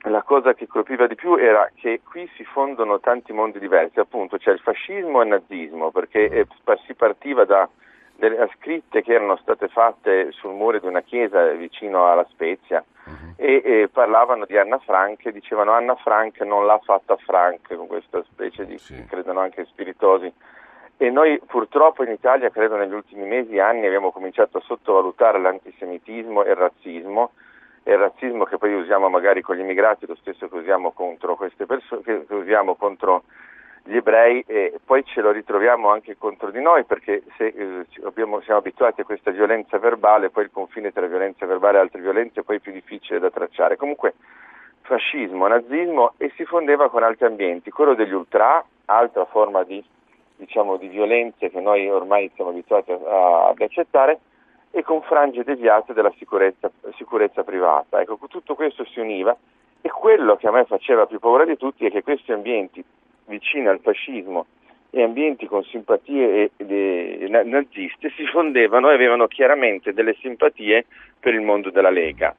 la 0.05 0.23
cosa 0.23 0.55
che 0.55 0.67
colpiva 0.67 1.07
di 1.07 1.15
più 1.15 1.37
era 1.37 1.71
che 1.77 2.01
qui 2.03 2.29
si 2.35 2.43
fondono 2.43 2.99
tanti 2.99 3.33
mondi 3.33 3.61
diversi, 3.61 4.01
appunto 4.01 4.39
c'è 4.39 4.51
il 4.51 4.59
fascismo 4.59 5.21
e 5.21 5.23
il 5.23 5.31
nazismo, 5.31 5.93
perché 5.93 6.31
eh, 6.31 6.47
si 6.85 6.95
partiva 6.95 7.45
da 7.45 7.69
delle 8.17 8.51
scritte 8.59 9.03
che 9.03 9.15
erano 9.15 9.37
state 9.37 9.69
fatte 9.69 10.33
sul 10.33 10.53
muro 10.53 10.79
di 10.79 10.87
una 10.87 11.01
chiesa 11.01 11.53
vicino 11.53 12.11
alla 12.11 12.27
Spezia 12.29 12.85
uh-huh. 13.07 13.35
e, 13.37 13.63
e, 13.65 13.89
parlavano 13.91 14.45
di 14.45 14.59
Anna 14.59 14.79
Frank 14.79 15.25
e 15.25 15.33
dicevano 15.33 15.73
Anna 15.73 15.95
Frank 15.95 16.41
non 16.41 16.67
l'ha 16.67 16.79
fatta 16.83 17.17
Frank, 17.17 17.75
con 17.75 17.87
questa 17.87 18.23
specie 18.25 18.67
di, 18.67 18.77
sì. 18.79 19.07
credono 19.07 19.41
anche 19.41 19.65
spiritosi. 19.65 20.31
E 21.03 21.09
noi 21.09 21.41
purtroppo 21.47 22.05
in 22.05 22.11
Italia, 22.11 22.51
credo 22.51 22.77
negli 22.77 22.93
ultimi 22.93 23.27
mesi 23.27 23.59
anni, 23.59 23.87
abbiamo 23.87 24.13
cominciato 24.13 24.59
a 24.59 24.61
sottovalutare 24.61 25.41
l'antisemitismo 25.41 26.45
e 26.45 26.51
il 26.51 26.57
razzismo 26.57 27.31
e 27.83 27.93
il 27.93 27.99
razzismo 27.99 28.45
che 28.45 28.59
poi 28.59 28.75
usiamo 28.75 29.09
magari 29.09 29.41
con 29.41 29.57
gli 29.57 29.61
immigrati, 29.61 30.05
lo 30.05 30.15
stesso 30.17 30.47
che 30.47 30.57
usiamo 30.57 30.91
contro 30.91 31.37
queste 31.37 31.65
persone, 31.65 32.03
che 32.03 32.27
usiamo 32.29 32.75
contro 32.75 33.23
gli 33.83 33.97
ebrei 33.97 34.45
e 34.47 34.79
poi 34.85 35.03
ce 35.07 35.23
lo 35.23 35.31
ritroviamo 35.31 35.89
anche 35.89 36.19
contro 36.19 36.51
di 36.51 36.61
noi 36.61 36.85
perché 36.85 37.23
se 37.39 37.47
eh, 37.47 37.87
abbiamo, 38.05 38.43
siamo 38.43 38.61
abituati 38.61 39.01
a 39.01 39.05
questa 39.05 39.31
violenza 39.31 39.79
verbale, 39.79 40.29
poi 40.29 40.45
il 40.45 40.51
confine 40.53 40.93
tra 40.93 41.07
violenza 41.07 41.47
verbale 41.47 41.79
e 41.79 41.81
altre 41.81 42.03
violenze 42.03 42.43
poi 42.43 42.57
è 42.57 42.61
più 42.61 42.73
difficile 42.73 43.19
da 43.19 43.31
tracciare. 43.31 43.77
Comunque 43.77 44.17
fascismo, 44.83 45.47
nazismo 45.47 46.13
e 46.19 46.31
si 46.37 46.45
fondeva 46.45 46.91
con 46.91 47.03
altri 47.03 47.25
ambienti, 47.25 47.71
quello 47.71 47.95
degli 47.95 48.13
ultra, 48.13 48.63
altra 48.85 49.25
forma 49.25 49.63
di, 49.63 49.83
diciamo, 50.41 50.77
di 50.77 50.89
violenze 50.89 51.51
che 51.51 51.61
noi 51.61 51.89
ormai 51.89 52.31
siamo 52.35 52.51
abituati 52.51 52.91
a, 52.91 53.49
ad 53.51 53.61
accettare, 53.61 54.19
e 54.73 54.83
con 54.83 55.03
frange 55.03 55.45
deviate 55.45 55.93
della 55.93 56.13
sicurezza, 56.17 56.71
sicurezza 56.97 57.43
privata. 57.43 58.01
Ecco, 58.01 58.19
tutto 58.29 58.55
questo 58.55 58.85
si 58.85 59.01
univa 59.01 59.37
e 59.81 59.89
quello 59.89 60.37
che 60.37 60.47
a 60.47 60.53
me 60.53 60.65
faceva 60.65 61.07
più 61.07 61.19
paura 61.19 61.45
di 61.45 61.57
tutti 61.57 61.87
è 61.87 61.91
che 61.91 62.03
questi 62.03 62.33
ambienti 62.33 62.85
vicini 63.27 63.67
al 63.67 63.81
fascismo 63.81 64.47
e 64.91 65.03
ambienti 65.03 65.47
con 65.47 65.63
simpatie 65.65 66.51
naziste 66.59 68.11
si 68.17 68.27
fondevano 68.27 68.91
e 68.91 68.95
avevano 68.95 69.27
chiaramente 69.27 69.93
delle 69.93 70.15
simpatie 70.21 70.87
per 71.19 71.35
il 71.35 71.43
mondo 71.43 71.71
della 71.71 71.91
Lega. 71.91 72.35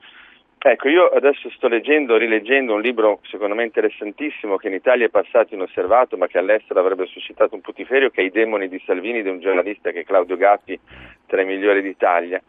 Ecco, 0.63 0.89
io 0.89 1.07
adesso 1.07 1.49
sto 1.49 1.67
leggendo, 1.67 2.17
rileggendo 2.17 2.75
un 2.75 2.81
libro 2.81 3.19
secondo 3.23 3.55
me 3.55 3.63
interessantissimo 3.63 4.57
che 4.57 4.67
in 4.67 4.75
Italia 4.75 5.07
è 5.07 5.09
passato 5.09 5.55
inosservato 5.55 6.17
ma 6.17 6.27
che 6.27 6.37
all'estero 6.37 6.79
avrebbe 6.79 7.07
suscitato 7.07 7.55
un 7.55 7.61
putiferio, 7.61 8.11
che 8.11 8.21
è 8.21 8.25
I 8.25 8.29
demoni 8.29 8.67
di 8.67 8.79
Salvini 8.85 9.23
di 9.23 9.29
un 9.29 9.39
giornalista 9.39 9.89
che 9.89 10.01
è 10.01 10.05
Claudio 10.05 10.37
Gatti, 10.37 10.79
tra 11.25 11.41
i 11.41 11.45
migliori 11.45 11.81
d'Italia. 11.81 12.39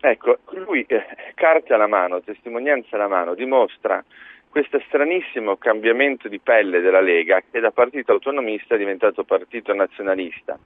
Ecco, 0.00 0.38
lui, 0.64 0.82
eh, 0.88 1.04
carta 1.34 1.74
alla 1.74 1.86
mano, 1.86 2.22
testimonianza 2.22 2.96
alla 2.96 3.08
mano, 3.08 3.34
dimostra 3.34 4.02
questo 4.48 4.80
stranissimo 4.86 5.56
cambiamento 5.56 6.28
di 6.28 6.38
pelle 6.38 6.80
della 6.80 7.02
Lega 7.02 7.42
che 7.50 7.60
da 7.60 7.70
partito 7.70 8.12
autonomista 8.12 8.76
è 8.76 8.78
diventato 8.78 9.24
partito 9.24 9.74
nazionalista 9.74 10.58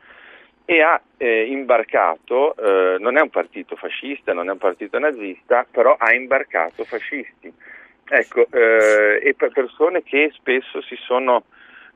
e 0.66 0.82
ha 0.82 1.00
eh, 1.16 1.46
imbarcato, 1.46 2.54
eh, 2.56 2.98
non 2.98 3.16
è 3.16 3.22
un 3.22 3.30
partito 3.30 3.76
fascista, 3.76 4.32
non 4.32 4.48
è 4.48 4.52
un 4.52 4.58
partito 4.58 4.98
nazista, 4.98 5.64
però 5.70 5.94
ha 5.96 6.12
imbarcato 6.12 6.84
fascisti. 6.84 7.50
Ecco, 8.08 8.46
eh, 8.50 9.20
e 9.22 9.34
per 9.34 9.52
persone 9.52 10.02
che 10.02 10.30
spesso 10.34 10.82
si 10.82 10.96
sono 10.96 11.44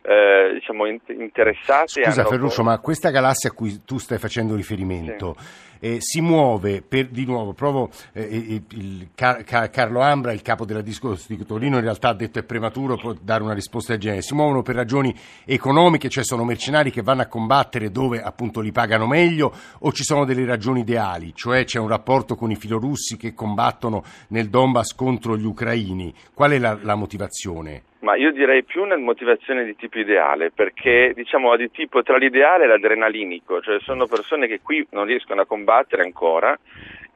eh, 0.03 0.53
diciamo, 0.55 0.87
interessate. 0.87 2.03
Scusa 2.05 2.21
hanno... 2.21 2.31
Ferruccio, 2.31 2.63
ma 2.63 2.79
questa 2.79 3.11
galassia 3.11 3.51
a 3.51 3.53
cui 3.53 3.83
tu 3.85 3.99
stai 3.99 4.19
facendo 4.19 4.55
riferimento 4.55 5.35
sì. 5.37 5.70
Eh, 5.81 5.97
si 6.01 6.21
muove 6.21 6.83
per, 6.83 7.09
di 7.09 7.25
nuovo, 7.25 7.53
provo 7.53 7.91
eh, 8.13 8.23
il, 8.23 8.63
il 8.69 9.09
Car- 9.15 9.43
Car- 9.45 9.71
Carlo 9.71 10.01
Ambra, 10.01 10.33
il 10.33 10.43
capo 10.43 10.65
della 10.65 10.83
discorso 10.83 11.27
di 11.29 11.45
Torino, 11.45 11.77
in 11.77 11.83
realtà 11.83 12.11
ha 12.11 12.15
detto 12.15 12.39
è 12.39 12.43
prematuro 12.43 13.17
dare 13.21 13.43
una 13.43 13.55
risposta 13.55 13.93
del 13.93 14.01
genere, 14.01 14.23
si 14.23 14.35
muovono 14.35 14.63
per 14.63 14.75
ragioni 14.75 15.15
economiche, 15.45 16.09
cioè 16.09 16.25
sono 16.25 16.45
mercenari 16.45 16.91
che 16.91 17.03
vanno 17.03 17.23
a 17.23 17.27
combattere 17.27 17.91
dove 17.91 18.23
appunto 18.23 18.61
li 18.61 18.73
pagano 18.73 19.07
meglio 19.07 19.53
o 19.81 19.93
ci 19.93 20.05
sono 20.05 20.25
delle 20.25 20.45
ragioni 20.45 20.81
ideali, 20.81 21.33
cioè 21.35 21.65
c'è 21.65 21.79
un 21.79 21.89
rapporto 21.89 22.37
con 22.37 22.51
i 22.51 22.57
filorussi 22.57 23.17
che 23.17 23.35
combattono 23.35 24.05
nel 24.29 24.49
Donbass 24.49 24.95
contro 24.95 25.37
gli 25.37 25.45
ucraini, 25.45 26.15
qual 26.35 26.53
è 26.53 26.59
la, 26.59 26.79
la 26.81 26.95
motivazione? 26.95 27.83
Ma 28.01 28.17
io 28.17 28.33
direi 28.33 28.65
più 28.65 28.83
una 28.83 28.97
motivazione 28.97 29.65
di 29.65 29.77
tipo 29.77 29.99
ideale, 29.99 30.51
perché 30.51 31.13
diciamo 31.15 31.55
di 31.57 31.71
tipo 31.71 32.03
tra 32.03 32.17
l'ideale 32.17 32.65
e 32.65 32.67
l'adrenalinico, 32.67 33.61
cioè 33.61 33.79
sono 33.81 34.07
persone 34.07 34.47
che 34.47 34.61
qui 34.63 34.87
non 34.91 35.05
riescono 35.05 35.43
a 35.43 35.47
combattere 35.47 36.03
ancora 36.03 36.59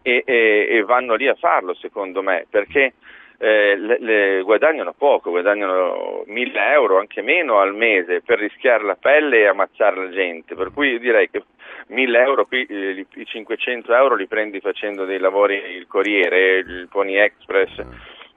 e, 0.02 0.22
e, 0.26 0.66
e 0.68 0.82
vanno 0.82 1.14
lì 1.14 1.26
a 1.26 1.34
farlo 1.34 1.72
secondo 1.72 2.22
me, 2.22 2.46
perché 2.50 2.92
eh, 3.38 3.76
le, 3.76 3.96
le 3.98 4.42
guadagnano 4.42 4.92
poco, 4.92 5.30
guadagnano 5.30 6.24
1000 6.26 6.72
euro, 6.72 6.98
anche 6.98 7.22
meno 7.22 7.60
al 7.60 7.74
mese 7.74 8.20
per 8.20 8.38
rischiare 8.38 8.84
la 8.84 8.96
pelle 8.96 9.38
e 9.38 9.46
ammazzare 9.46 9.96
la 9.96 10.10
gente, 10.10 10.54
per 10.54 10.70
cui 10.70 10.90
io 10.90 10.98
direi 10.98 11.30
che 11.30 11.42
1000 11.88 12.22
euro 12.22 12.44
qui, 12.44 12.64
eh, 12.64 13.06
i 13.14 13.24
500 13.26 13.94
euro 13.94 14.14
li 14.16 14.26
prendi 14.26 14.60
facendo 14.60 15.06
dei 15.06 15.18
lavori, 15.18 15.56
il 15.56 15.86
Corriere, 15.86 16.58
il 16.58 16.88
Pony 16.90 17.16
Express 17.16 17.82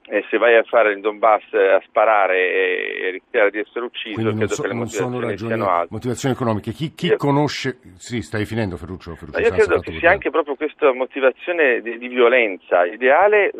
e 0.09 0.25
se 0.29 0.37
vai 0.37 0.55
a 0.55 0.63
fare 0.63 0.93
il 0.93 1.01
Donbass 1.01 1.43
eh, 1.51 1.73
a 1.73 1.81
sparare 1.85 2.37
e, 2.37 3.07
e 3.07 3.11
rischiare 3.11 3.51
di 3.51 3.59
essere 3.59 3.85
ucciso, 3.85 4.13
Quindi 4.13 4.37
credo 4.37 4.53
so, 4.53 4.61
che 4.61 4.67
le 4.69 4.73
motivazioni 4.73 5.11
non 5.11 5.37
sono 5.37 5.51
ragioni, 5.51 5.87
motivazioni 5.89 6.33
economiche. 6.33 6.71
Chi, 6.71 6.93
chi 6.93 7.07
io, 7.07 7.17
conosce... 7.17 7.79
Sì, 7.97 8.21
stai 8.21 8.45
finendo 8.45 8.77
Ferruccio. 8.77 9.15
Ferruccio 9.15 9.39
io 9.39 9.49
credo 9.49 9.79
che 9.79 9.97
sia 9.99 10.11
anche 10.11 10.29
proprio 10.29 10.55
questa 10.55 10.93
motivazione 10.93 11.81
di, 11.81 11.97
di 11.97 12.07
violenza 12.07 12.85
ideale, 12.85 13.51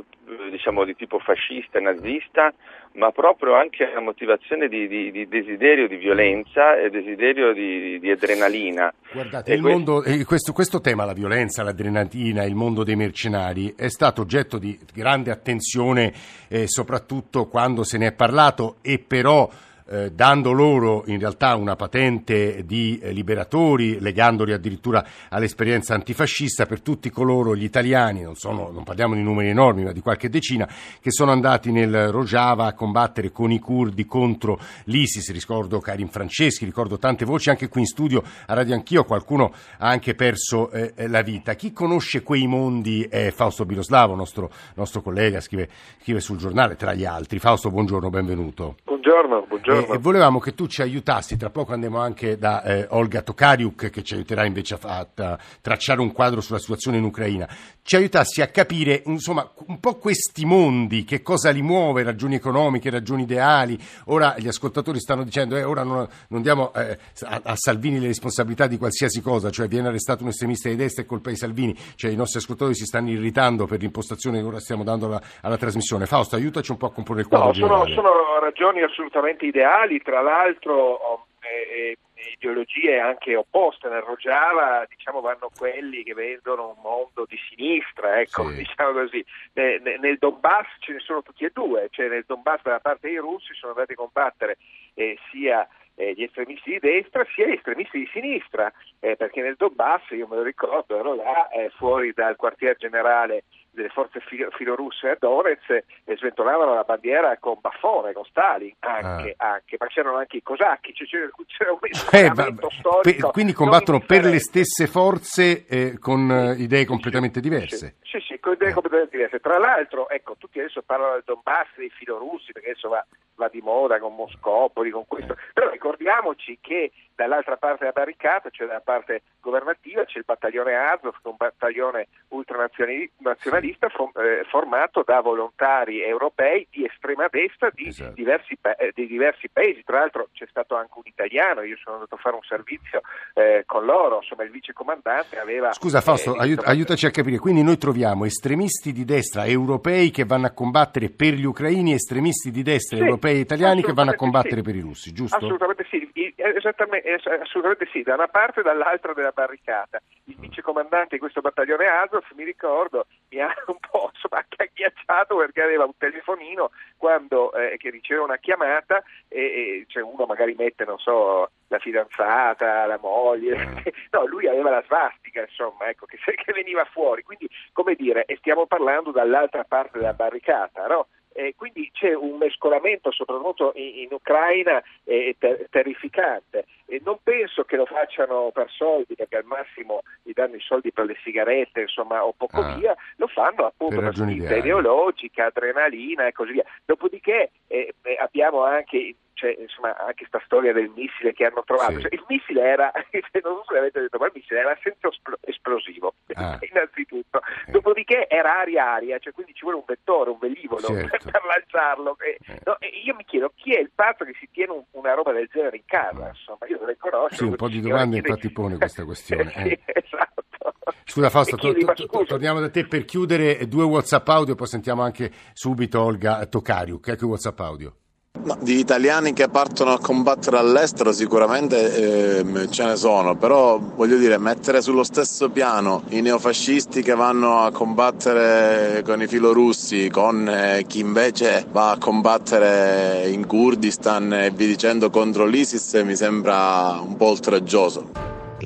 diciamo 0.50 0.84
di 0.84 0.96
tipo 0.96 1.20
fascista 1.20 1.80
nazista, 1.80 2.54
ma 2.94 3.12
proprio 3.12 3.56
anche 3.56 3.84
una 3.84 4.02
motivazione 4.02 4.68
di, 4.68 4.88
di, 4.88 5.12
di, 5.12 5.28
desiderio 5.28 5.88
di 5.88 5.96
violenza 5.96 6.80
e 6.80 6.90
desiderio 6.90 7.54
di, 7.54 8.00
di 8.00 8.12
adrenalina. 8.12 8.94
Guardate, 9.12 9.54
il 9.54 9.62
questo... 9.62 9.78
Mondo, 9.78 10.26
questo, 10.26 10.54
questo, 10.54 10.82
tema, 10.82 11.06
la 11.06 11.14
violenza, 11.14 11.64
l'adrenalina, 11.64 12.44
il 12.44 12.56
mondo 12.56 12.84
dei 12.84 12.96
mercenari, 12.96 13.74
è 13.78 13.88
stato 13.88 14.22
oggetto 14.22 14.58
di 14.58 14.78
grande 14.94 15.32
attenzione, 15.32 16.12
eh, 16.50 16.68
soprattutto 16.68 17.48
quando 17.48 17.84
se 17.84 17.98
ne 17.98 18.08
è 18.08 18.14
parlato 18.14 18.78
e 18.82 19.00
però 19.00 19.50
eh, 19.90 20.12
dando 20.12 20.52
loro 20.52 21.04
in 21.08 21.20
realtà 21.20 21.56
una 21.56 21.76
patente 21.76 22.66
di 22.66 23.00
eh, 23.00 23.12
liberatori, 23.12 24.00
legandoli 24.00 24.54
addirittura 24.54 25.06
all'esperienza 25.30 25.94
antifascista 25.94 26.66
per 26.66 26.82
tutti 26.82 27.10
coloro, 27.10 27.56
gli 27.56 27.64
italiani, 27.64 28.22
non, 28.22 28.36
sono, 28.36 28.70
non 28.72 28.84
parliamo 28.84 29.16
di 29.16 29.22
numeri 29.22 29.50
enormi, 29.50 29.84
ma 29.84 29.92
di 29.92 30.02
qualche 30.02 30.30
decina, 30.30 30.68
che 31.00 31.12
sono 31.12 31.32
andati 31.32 31.72
nel 31.72 32.12
Rojava 32.12 32.66
a 32.66 32.74
combattere 32.74 33.32
con 33.32 33.52
i 33.52 33.60
curdi 33.60 34.06
contro 34.06 34.60
l'ISIS. 34.86 35.32
Ricordo 35.32 35.80
Karim 35.80 36.08
Franceschi, 36.08 36.66
ricordo 36.66 36.98
tante 36.98 37.26
voci, 37.26 37.50
anche 37.50 37.68
qui 37.68 37.82
in 37.82 37.88
studio 37.88 38.24
a 38.46 38.54
Radio 38.54 38.74
Anch'io 38.74 39.04
qualcuno 39.04 39.54
ha 39.78 39.88
anche 39.88 40.16
perso 40.16 40.72
eh, 40.72 40.94
la 41.08 41.22
vita. 41.22 41.54
Chi 41.56 41.72
conosce 41.74 42.24
quei 42.24 42.48
mondi 42.48 43.04
è 43.04 43.32
Fausto 43.32 43.66
Biloslavo, 43.66 44.16
nostro, 44.16 44.52
nostro 44.76 45.02
collega, 45.02 45.40
scrive, 45.42 45.70
scrive 46.02 46.20
sul 46.20 46.38
giornale 46.38 46.76
tra 46.76 46.94
gli 46.94 47.06
altri. 47.06 47.40
Fausto, 47.40 47.70
buongiorno, 47.70 48.10
benvenuto. 48.10 48.76
Buongiorno, 49.08 49.46
buongiorno. 49.48 49.94
E, 49.94 49.98
volevamo 50.00 50.40
che 50.40 50.54
tu 50.54 50.68
ci 50.68 50.82
aiutassi, 50.82 51.38
tra 51.38 51.50
poco 51.50 51.72
andiamo 51.72 52.00
anche 52.00 52.38
da 52.38 52.62
eh, 52.62 52.88
Olga 52.90 53.22
Tokariuk 53.22 53.90
che 53.90 54.04
ci 54.04 54.16
aiuterà 54.16 54.44
invece 54.44 54.78
a, 54.82 55.08
a, 55.16 55.40
tracciare 55.62 56.02
un 56.02 56.12
quadro 56.12 56.42
sulla 56.42 56.60
situazione 56.60 56.98
in 56.98 57.06
Ucraina, 57.06 57.48
ci 57.88 57.96
aiutassi 57.96 58.42
a 58.42 58.48
capire 58.48 59.02
insomma 59.06 59.50
un 59.68 59.80
po' 59.80 59.96
questi 59.96 60.44
mondi, 60.44 61.06
che 61.06 61.22
cosa 61.22 61.52
li 61.52 61.62
muove, 61.62 62.04
ragioni 62.04 62.36
economiche, 62.36 62.90
ragioni 62.90 63.22
ideali. 63.22 63.78
Ora 64.08 64.36
gli 64.38 64.50
ascoltatori 64.50 65.00
stanno 65.00 65.24
dicendo 65.24 65.56
eh, 65.56 65.64
ora 65.64 65.84
non, 65.84 66.06
non 66.28 66.42
diamo 66.42 66.74
eh, 66.74 66.98
a, 67.22 67.42
a, 67.46 67.56
Salvini 67.56 68.02
le 68.02 68.08
responsabilità 68.08 68.68
di 68.68 68.78
qualsiasi 68.78 69.22
cosa, 69.22 69.52
cioè 69.52 69.70
viene 69.70 69.88
arrestato 69.88 70.24
un 70.24 70.30
estremista 70.30 70.68
di 70.68 70.76
destra 70.76 71.04
e 71.04 71.06
colpa 71.06 71.30
di 71.30 71.38
Salvini, 71.38 71.74
cioè 71.96 72.12
i 72.12 72.18
nostri 72.18 72.40
ascoltatori 72.40 72.76
si 72.76 72.84
stanno 72.84 73.10
irritando 73.10 73.66
per 73.68 73.80
l'impostazione 73.80 74.42
che 74.42 74.46
ora 74.46 74.60
stiamo 74.60 74.84
dando 74.84 75.06
alla, 75.06 75.22
alla 75.44 75.58
trasmissione. 75.58 76.08
Fausto, 76.08 76.36
aiutaci 76.36 76.72
un 76.72 76.78
po' 76.78 76.88
a 76.88 76.92
comporre 76.92 77.22
il 77.22 77.28
quadro 77.30 77.48
no, 77.48 77.54
sono, 77.54 77.88
sono 77.88 78.10
ragioni 78.42 78.82
assolutamente 78.82 79.46
ideali, 79.46 80.02
tra 80.02 80.22
l'altro 80.22 80.74
oh, 80.74 81.28
eh, 81.40 81.96
ideologie 82.32 83.00
anche 83.00 83.36
opposte. 83.36 83.90
Nel 83.90 84.02
Rojava 84.02 84.86
diciamo, 84.88 85.22
vanno 85.22 85.50
quelli 85.56 86.04
che 86.04 86.14
vedono 86.14 86.70
un 86.70 86.82
mondo 86.82 87.26
di 87.28 87.38
sinistra, 87.50 88.20
ecco, 88.20 88.50
sì. 88.50 88.58
diciamo 88.58 88.94
così. 88.94 89.26
Eh, 89.54 89.82
nel 90.00 90.18
Donbass 90.18 90.68
ce 90.80 90.94
ne 90.94 91.00
sono 91.00 91.22
tutti 91.22 91.46
e 91.46 91.52
due, 91.54 91.88
cioè 91.92 92.08
nel 92.08 92.26
Donbass 92.26 92.62
da 92.64 92.80
parte 92.80 93.08
dei 93.08 93.18
russi 93.18 93.54
sono 93.54 93.74
andati 93.74 93.94
a 93.94 93.96
combattere 93.96 94.58
eh, 94.94 95.18
sia 95.32 95.68
eh, 95.96 96.14
gli 96.14 96.24
estremisti 96.24 96.72
di 96.72 96.80
destra 96.80 97.26
sia 97.34 97.48
gli 97.48 97.54
estremisti 97.54 98.00
di 98.00 98.10
sinistra, 98.14 98.72
eh, 99.00 99.16
perché 99.16 99.42
nel 99.42 99.56
Donbass, 99.58 100.10
io 100.12 100.28
me 100.28 100.36
lo 100.38 100.44
ricordo, 100.44 100.98
ero 100.98 101.16
là 101.16 101.50
eh, 101.50 101.70
fuori 101.76 102.14
dal 102.14 102.36
quartier 102.36 102.76
generale 102.78 103.44
delle 103.78 103.90
forze 103.90 104.20
filo, 104.22 104.50
filorusse 104.52 105.10
a 105.10 105.18
Donetsk 105.20 105.84
e 106.04 106.18
sventolavano 106.18 106.74
la 106.74 106.84
bandiera 106.84 107.38
con 107.38 107.58
Baffone, 107.62 108.12
con 108.12 108.26
Stalin 108.26 108.74
anche, 108.80 109.36
ah. 109.38 109.54
anche 109.54 109.78
ma 109.80 109.88
c'erano 109.88 110.18
anche 110.18 110.38
i 110.38 110.44
cosacchi, 110.44 110.94
cioè 110.94 111.08
c'era, 111.08 111.72
un 111.72 111.80
eh, 112.12 112.30
va, 112.34 112.54
storico. 112.72 113.30
quindi 113.32 113.54
combattono 113.54 114.00
per 114.00 114.26
le 114.26 114.40
stesse 114.40 114.88
forze 114.88 115.66
eh, 115.68 116.00
con 116.00 116.30
eh, 116.30 116.62
idee 116.62 116.86
completamente 116.86 117.40
diverse. 117.40 117.98
Sì, 118.02 118.07
sì, 118.08 118.40
con 118.40 118.56
delle 118.58 118.74
competenze 118.74 119.10
diverse. 119.12 119.40
Tra 119.40 119.58
l'altro, 119.58 120.10
ecco, 120.10 120.36
tutti 120.38 120.60
adesso 120.60 120.82
parlano 120.82 121.14
del 121.14 121.24
Donbass, 121.26 121.68
dei 121.76 121.90
filorussi, 121.90 122.52
perché 122.54 122.72
adesso 122.72 122.90
va, 122.90 123.06
va 123.36 123.50
di 123.50 123.62
moda 123.62 124.00
con 124.00 124.16
Moscopoli, 124.16 124.90
con 124.90 125.06
questo, 125.08 125.36
però 125.54 125.70
ricordiamoci 125.70 126.58
che 126.62 126.92
dall'altra 127.14 127.58
parte 127.58 127.80
della 127.80 127.92
barricata, 127.92 128.50
cioè 128.50 128.68
dalla 128.68 128.80
parte 128.80 129.24
governativa, 129.42 130.06
c'è 130.06 130.20
il 130.20 130.24
battaglione 130.26 130.76
Azov, 130.76 131.16
un 131.24 131.36
battaglione 131.36 132.08
ultranazionalista 132.30 133.88
eh, 133.88 134.46
formato 134.48 135.04
da 135.04 135.20
volontari 135.20 136.02
europei 136.02 136.68
di 136.70 136.86
estrema 136.86 137.28
destra 137.30 137.70
di, 137.74 137.88
esatto. 137.88 138.14
diversi, 138.14 138.58
eh, 138.78 138.92
di 138.94 139.08
diversi 139.08 139.50
paesi. 139.50 139.84
Tra 139.84 140.00
l'altro 140.00 140.30
c'è 140.34 140.46
stato 140.48 140.76
anche 140.76 140.94
un 140.96 141.04
italiano, 141.06 141.62
io 141.62 141.78
sono 141.78 141.96
andato 141.96 142.16
a 142.16 142.20
fare 142.20 142.36
un 142.36 142.44
servizio 142.44 143.02
eh, 143.34 143.64
con 143.66 143.84
loro, 143.86 144.18
insomma 144.18 144.44
il 144.44 144.52
vicecomandante 144.52 145.40
aveva... 145.40 145.74
Scusa 145.74 146.02
Fausto, 146.02 146.36
eh, 146.36 146.40
aiut- 146.40 146.68
aiutaci 146.68 147.08
a 147.08 147.12
capire, 147.12 147.40
quindi 147.40 147.64
noi 147.64 147.78
troviamo 147.78 147.97
estremisti 148.26 148.92
di 148.92 149.06
destra 149.06 149.46
europei 149.46 150.12
che 150.12 150.26
vanno 150.26 150.48
a 150.48 150.52
combattere 150.52 151.10
per 151.10 151.34
gli 151.34 151.46
ucraini 151.46 151.94
estremisti 151.94 152.52
di 152.52 152.64
destra 152.64 152.98
sì, 152.98 153.04
europei 153.04 153.38
e 153.38 153.40
italiani 153.40 153.82
che 153.82 153.94
vanno 153.94 154.12
a 154.12 154.16
combattere 154.16 154.58
sì. 154.58 154.62
per 154.62 154.76
i 154.76 154.80
russi, 154.80 155.12
giusto? 155.12 155.36
Assolutamente 155.36 155.86
sì, 155.90 156.07
esattamente 156.38 157.14
assolutamente 157.14 157.88
sì, 157.92 158.04
da 158.04 158.14
una 158.14 158.28
parte 158.28 158.60
e 158.60 158.64
dall'altra 158.64 159.14
della 159.14 159.32
barricata. 159.32 160.00
Il 160.26 160.36
vicecomandante 160.38 161.16
di 161.16 161.20
questo 161.20 161.42
battaglione 161.42 161.88
Azov, 161.88 162.24
mi 162.36 162.44
ricordo, 162.44 163.08
mi 163.30 163.40
ha 163.40 163.54
un 163.68 163.78
po' 163.80 164.12
insomma, 164.14 164.42
anche 164.42 164.64
agghiacciato 164.64 165.36
perché 165.36 165.62
aveva 165.62 165.86
un 165.86 165.98
telefonino 165.98 166.72
quando, 166.98 167.52
eh, 167.54 167.78
che 167.78 167.90
riceve 167.90 168.22
una 168.22 168.38
chiamata 168.38 169.04
e, 169.28 169.40
e 169.40 169.86
cioè 169.88 170.04
uno 170.04 170.26
magari 170.26 170.54
mette, 170.56 170.86
non 170.86 171.00
so, 171.00 171.50
la 171.68 171.80
fidanzata, 171.80 172.86
la 172.86 173.00
moglie, 173.00 173.82
eh. 173.84 173.94
no, 174.12 174.26
lui 174.26 174.48
aveva 174.48 174.70
la 174.70 174.84
svastica, 174.84 175.42
insomma, 175.42 175.88
ecco, 175.90 176.06
che, 176.06 176.18
che 176.18 176.54
veniva 176.54 176.86
fuori. 176.86 177.24
Quindi, 177.24 177.50
come 177.74 177.96
dire, 177.96 178.26
e 178.26 178.38
stiamo 178.38 178.66
parlando 178.68 179.12
dall'altra 179.12 179.64
parte 179.64 179.98
della 179.98 180.14
barricata, 180.14 180.86
no? 180.88 181.08
Eh, 181.38 181.54
quindi 181.56 181.92
c'è 181.94 182.16
un 182.16 182.36
mescolamento 182.38 183.12
soprattutto 183.12 183.72
in, 183.76 184.00
in 184.00 184.08
Ucraina 184.10 184.82
eh, 185.04 185.36
ter- 185.38 185.68
terrificante. 185.70 186.66
E 186.88 187.00
non 187.06 187.20
penso 187.22 187.64
che 187.64 187.76
lo 187.76 187.86
facciano 187.86 188.50
per 188.52 188.72
soldi 188.72 189.14
perché 189.14 189.38
al 189.38 189.46
massimo 189.46 190.02
gli 190.24 190.32
danno 190.34 190.56
i 190.56 190.60
soldi 190.62 190.92
per 190.92 191.06
le 191.06 191.16
sigarette 191.24 191.82
insomma 191.82 192.26
o 192.26 192.34
poco 192.36 192.62
ah, 192.62 192.74
via 192.74 192.96
lo 193.18 193.28
fanno 193.28 193.68
appunto 193.68 194.00
per, 194.00 194.16
spinta 194.16 194.56
ideologica, 194.56 195.46
adrenalina 195.46 196.26
e 196.26 196.32
così 196.32 196.54
via. 196.54 196.66
Dopodiché 196.84 197.52
eh, 197.68 197.94
eh 198.02 198.18
abbiamo 198.20 198.64
anche 198.64 199.14
c'è 199.38 199.56
insomma 199.60 199.96
anche 199.96 200.26
questa 200.26 200.42
storia 200.46 200.74
del 200.74 200.90
missile 200.96 201.32
che 201.32 201.46
hanno 201.46 201.62
trovato. 201.64 201.94
Sì. 201.94 202.02
Cioè, 202.02 202.14
il 202.16 202.26
missile 202.28 202.62
era, 202.64 202.92
non 203.44 203.62
so 203.62 203.64
se 203.68 203.74
l'avete 203.76 204.02
detto, 204.02 204.18
ma 204.18 204.26
il 204.26 204.32
missile 204.34 204.60
era 204.60 204.78
senza 204.82 205.10
esplosivo, 205.42 206.16
ah. 206.34 206.58
innanzitutto. 206.66 207.40
Eh. 207.68 207.72
Dopodiché 207.72 208.28
era 208.28 208.60
aria-aria, 208.60 209.20
cioè 209.20 209.32
quindi 209.34 209.54
ci 209.54 209.62
vuole 209.62 209.78
un 209.78 209.86
vettore, 209.86 210.32
un 210.32 210.40
velivolo 210.40 210.82
certo. 210.90 211.30
per 211.30 211.44
lanciarlo. 211.46 212.18
E, 212.20 212.38
eh. 212.48 212.60
no, 212.66 212.80
e 212.80 212.88
io 213.06 213.14
mi 213.14 213.24
chiedo 213.26 213.54
chi 213.56 213.76
è 213.76 213.80
il 213.80 213.92
pazzo 213.94 214.26
che 214.26 214.34
si 214.40 214.50
tiene 214.52 214.72
un, 214.72 214.84
una 214.92 215.14
roba 215.14 215.32
del 215.32 215.48
genere 215.52 215.78
in 215.78 215.86
casa, 215.86 216.30
insomma, 216.30 216.66
io 216.68 216.78
dovrei 216.78 216.98
conoscere. 216.98 217.36
Sì, 217.36 217.44
un 217.44 217.56
po' 217.56 217.70
di 217.70 217.80
domande 217.80 218.18
infatti 218.18 218.52
pone 218.52 218.78
questa 218.78 219.06
questione. 219.06 219.52
sì, 219.52 219.70
eh. 219.70 219.80
esatto. 219.86 220.74
Scusa 221.04 221.30
Fausto, 221.30 221.56
to, 221.58 221.74
to, 221.74 221.94
to, 221.94 222.26
torniamo 222.26 222.60
da 222.60 222.70
te 222.70 222.86
per 222.86 223.06
chiudere 223.06 223.68
due 223.68 223.84
WhatsApp 223.84 224.28
audio, 224.30 224.56
poi 224.56 224.68
sentiamo 224.68 225.04
anche 225.04 225.32
subito 225.54 226.02
Olga 226.02 226.46
Tocariuk. 226.48 227.08
Ecco 227.08 227.26
i 227.26 227.28
WhatsApp 227.28 227.60
audio. 227.60 227.96
No, 228.44 228.58
di 228.62 228.80
italiani 228.80 229.34
che 229.34 229.50
partono 229.50 229.92
a 229.92 230.00
combattere 230.00 230.58
all'estero 230.58 231.12
sicuramente 231.12 232.40
eh, 232.40 232.70
ce 232.70 232.86
ne 232.86 232.96
sono, 232.96 233.36
però 233.36 233.78
voglio 233.78 234.18
dire 234.18 234.38
mettere 234.38 234.82
sullo 234.82 235.04
stesso 235.04 235.50
piano 235.50 236.04
i 236.10 236.22
neofascisti 236.22 237.02
che 237.02 237.14
vanno 237.14 237.60
a 237.60 237.72
combattere 237.72 239.02
con 239.04 239.22
i 239.22 239.28
filorussi 239.28 240.10
con 240.10 240.48
eh, 240.48 240.86
chi 240.88 241.00
invece 241.00 241.66
va 241.72 241.92
a 241.92 241.98
combattere 241.98 243.28
in 243.28 243.46
Kurdistan 243.46 244.32
e 244.34 244.52
vi 244.52 244.68
dicendo 244.68 245.10
contro 245.10 245.46
l'ISIS 245.46 246.02
mi 246.06 246.16
sembra 246.16 247.00
un 247.02 247.18
po' 247.18 247.26
oltraggioso. 247.26 248.12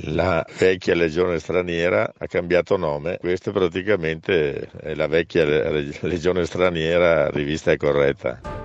La 0.05 0.45
vecchia 0.57 0.95
legione 0.95 1.39
straniera 1.39 2.13
ha 2.17 2.25
cambiato 2.27 2.77
nome, 2.77 3.17
questa 3.19 3.51
praticamente 3.51 4.69
è 4.79 4.93
la 4.93 5.07
vecchia 5.07 5.43
legione 5.43 6.45
straniera 6.45 7.29
rivista 7.29 7.71
e 7.71 7.77
corretta. 7.77 8.60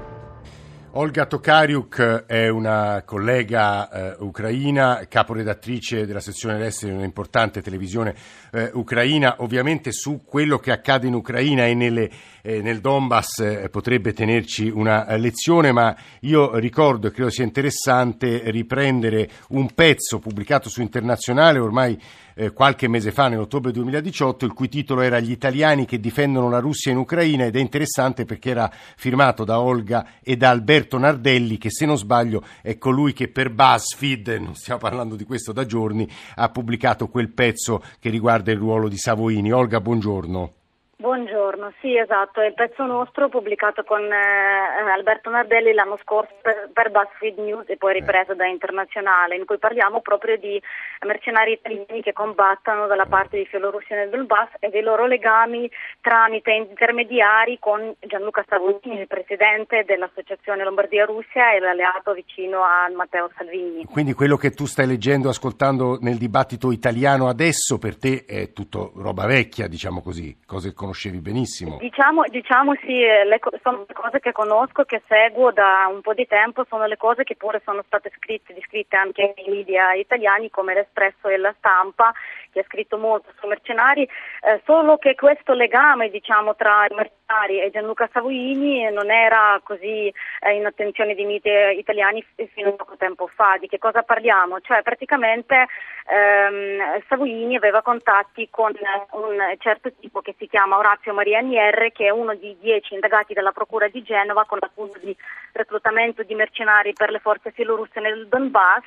Olga 0.99 1.27
Tokariuk 1.27 2.25
è 2.25 2.49
una 2.49 3.03
collega 3.05 3.91
eh, 3.91 4.17
ucraina, 4.21 5.05
caporedattrice 5.07 6.07
della 6.07 6.21
sezione 6.21 6.65
esteri 6.65 6.93
di 6.93 6.97
un'importante 6.97 7.61
televisione 7.61 8.15
eh, 8.51 8.71
ucraina. 8.73 9.37
Ovviamente 9.41 9.93
su 9.93 10.23
quello 10.25 10.57
che 10.57 10.73
accade 10.73 11.07
in 11.07 11.13
Ucraina 11.13 11.67
e 11.67 11.75
nelle, 11.75 12.11
eh, 12.41 12.63
nel 12.63 12.81
Donbass 12.81 13.41
eh, 13.41 13.69
potrebbe 13.69 14.15
tenerci 14.15 14.71
una 14.71 15.07
eh, 15.07 15.19
lezione, 15.19 15.71
ma 15.71 15.95
io 16.21 16.57
ricordo 16.57 17.09
e 17.09 17.11
credo 17.11 17.29
sia 17.29 17.45
interessante 17.45 18.51
riprendere 18.51 19.29
un 19.49 19.75
pezzo 19.75 20.19
pubblicato 20.19 20.71
su 20.71 20.81
Internazionale 20.81 21.59
ormai 21.59 22.01
eh, 22.39 22.53
qualche 22.53 22.87
mese 22.87 23.13
fa, 23.13 23.29
nell'ottobre 23.29 23.73
2018, 23.73 24.45
il 24.45 24.53
cui 24.53 24.69
titolo 24.69 25.01
era 25.01 25.19
Gli 25.19 25.31
italiani 25.31 25.87
che 25.87 25.99
difendono 25.99 26.51
la 26.51 26.59
Russia 26.59 26.93
in 26.93 26.99
Ucraina 26.99 27.47
ed 27.47 27.57
è 27.57 27.61
interessante 27.61 28.27
perché 28.27 28.51
era 28.51 28.71
firmato 28.71 29.45
da 29.45 29.59
Olga 29.59 30.07
e 30.23 30.37
da 30.37 30.51
Alberto 30.51 30.99
Nardelli, 30.99 31.57
che 31.57 31.71
se 31.71 31.87
non 31.87 31.97
sbaglio 31.97 32.45
è 32.61 32.77
colui 32.77 33.15
che 33.15 33.29
per 33.29 33.51
BuzzFeed, 33.51 34.29
non 34.39 34.55
stiamo 34.55 34.81
parlando 34.81 35.17
di 35.17 35.25
questo 35.25 35.53
da 35.53 35.65
giorni, 35.65 36.07
ha 36.35 36.51
pubblicato 36.51 37.09
quel 37.09 37.31
pezzo 37.31 37.83
che 37.99 38.11
riguarda 38.11 38.53
il 38.53 38.59
ruolo 38.59 38.89
di 38.89 38.99
Savoini. 38.99 39.51
Olga, 39.51 39.81
buongiorno. 39.81 40.53
Buongiorno, 40.99 41.36
sì 41.81 41.97
esatto, 41.97 42.41
è 42.41 42.47
il 42.47 42.55
pezzo 42.55 42.85
nostro 42.85 43.29
pubblicato 43.29 43.85
con 43.85 44.03
eh, 44.03 44.91
Alberto 44.91 45.31
Nardelli 45.31 45.73
l'anno 45.73 45.97
scorso 46.03 46.33
per, 46.43 46.71
per 46.73 46.91
BuzzFeed 46.91 47.39
News 47.39 47.69
e 47.69 47.77
poi 47.77 47.95
ripreso 47.95 48.35
da 48.35 48.47
Internazionale, 48.47 49.37
in 49.37 49.45
cui 49.45 49.59
parliamo 49.59 50.01
proprio 50.01 50.37
di 50.37 50.61
mercenari 51.07 51.53
italiani 51.53 52.03
che 52.03 52.13
combattono 52.13 52.87
dalla 52.87 53.07
parte 53.07 53.37
di 53.37 53.47
Fielorussia 53.47 53.97
nel 53.97 54.11
Donbass 54.11 54.55
e 54.59 54.71
dei 54.71 54.83
loro 54.83 55.07
legami 55.07 55.71
tramite 56.01 56.53
intermediari 56.53 57.59
con 57.61 57.95
Gianluca 58.01 58.43
Stavoni, 58.43 58.99
il 58.99 59.07
presidente 59.07 59.85
dell'Associazione 59.87 60.65
Lombardia 60.65 61.05
Russia 61.05 61.55
e 61.55 61.61
l'alleato 61.61 62.13
vicino 62.13 62.63
a 62.63 62.91
Matteo 62.95 63.31
Salvini. 63.37 63.85
Quindi 63.85 64.15
quello 64.15 64.37
che 64.37 64.51
tu 64.51 64.67
stai 64.67 64.87
leggendo, 64.87 65.29
ascoltando 65.29 65.99
nel 66.01 66.17
dibattito 66.17 66.73
italiano 66.73 67.29
adesso 67.29 67.79
per 67.79 67.97
te 67.97 68.25
è 68.27 68.53
tutto 68.53 68.93
roba 68.97 69.27
vecchia, 69.27 69.69
diciamo 69.69 70.03
così, 70.03 70.37
cose 70.45 70.71
che 70.71 70.75
conoscevi 70.75 71.19
benissimo. 71.19 71.36
Diciamo, 71.79 72.25
diciamo 72.29 72.75
sì, 72.85 72.99
le, 72.99 73.39
sono 73.63 73.85
le 73.87 73.95
cose 73.95 74.21
che 74.21 74.33
conosco, 74.33 74.85
che 74.85 75.03
seguo 75.07 75.53
da 75.53 75.89
un 75.93 76.01
po' 76.01 76.15
di 76.15 76.27
tempo, 76.27 76.65
sono 76.69 76.87
le 76.87 76.97
cose 76.97 77.25
che 77.25 77.37
pure 77.37 77.61
sono 77.65 77.83
state 77.87 78.11
scritte, 78.17 78.55
descritte 78.55 78.97
anche 78.97 79.35
nei 79.37 79.55
media 79.55 79.93
italiani 79.95 80.51
come 80.51 80.75
l'Espresso 80.75 81.29
e 81.29 81.37
la 81.37 81.55
Stampa, 81.59 82.13
che 82.57 82.61
ha 82.61 82.65
scritto 82.65 82.97
molto 82.97 83.33
su 83.39 83.47
mercenari, 83.47 84.03
eh, 84.03 84.63
solo 84.65 84.97
che 84.97 85.15
questo 85.15 85.53
legame 85.53 86.09
diciamo, 86.09 86.57
tra 86.57 86.87
mercenari 86.91 87.61
e 87.61 87.71
Gianluca 87.71 88.09
Savoini 88.11 88.91
non 88.91 89.11
era 89.11 89.61
così 89.63 90.11
eh, 90.41 90.55
in 90.55 90.65
attenzione 90.65 91.15
dei 91.15 91.27
media 91.27 91.71
italiani 91.71 92.25
fino 92.55 92.71
a 92.71 92.73
poco 92.73 92.97
tempo 92.97 93.27
fa. 93.27 93.59
Di 93.61 93.69
che 93.69 93.79
cosa 93.79 94.03
parliamo? 94.03 94.61
Cioè 94.61 94.81
praticamente 94.83 95.67
ehm, 96.09 97.03
Savoini 97.09 97.57
aveva 97.57 97.83
contatti 97.83 98.49
con 98.51 98.73
un 99.11 99.55
certo 99.59 99.93
tipo 100.01 100.23
che 100.23 100.35
si 100.39 100.49
chiama 100.49 100.79
Orazio 100.79 101.13
Maria 101.13 101.41
Nier, 101.41 101.93
che 101.93 102.07
è 102.07 102.11
uno 102.11 102.35
di 102.35 102.57
dieci 102.59 102.95
indagati 102.95 103.35
dalla 103.35 103.53
Procura 103.53 103.89
di 103.89 104.03
Genova 104.03 104.47
con 104.47 104.59
l'accusa 104.61 104.99
di 105.03 105.15
reclutamento 105.53 106.23
di 106.23 106.35
mercenari 106.35 106.95
per 106.95 107.11
le 107.11 107.19
forze 107.19 107.51
filorusse 107.51 108.01
nel 108.01 108.29
Donbass 108.29 108.85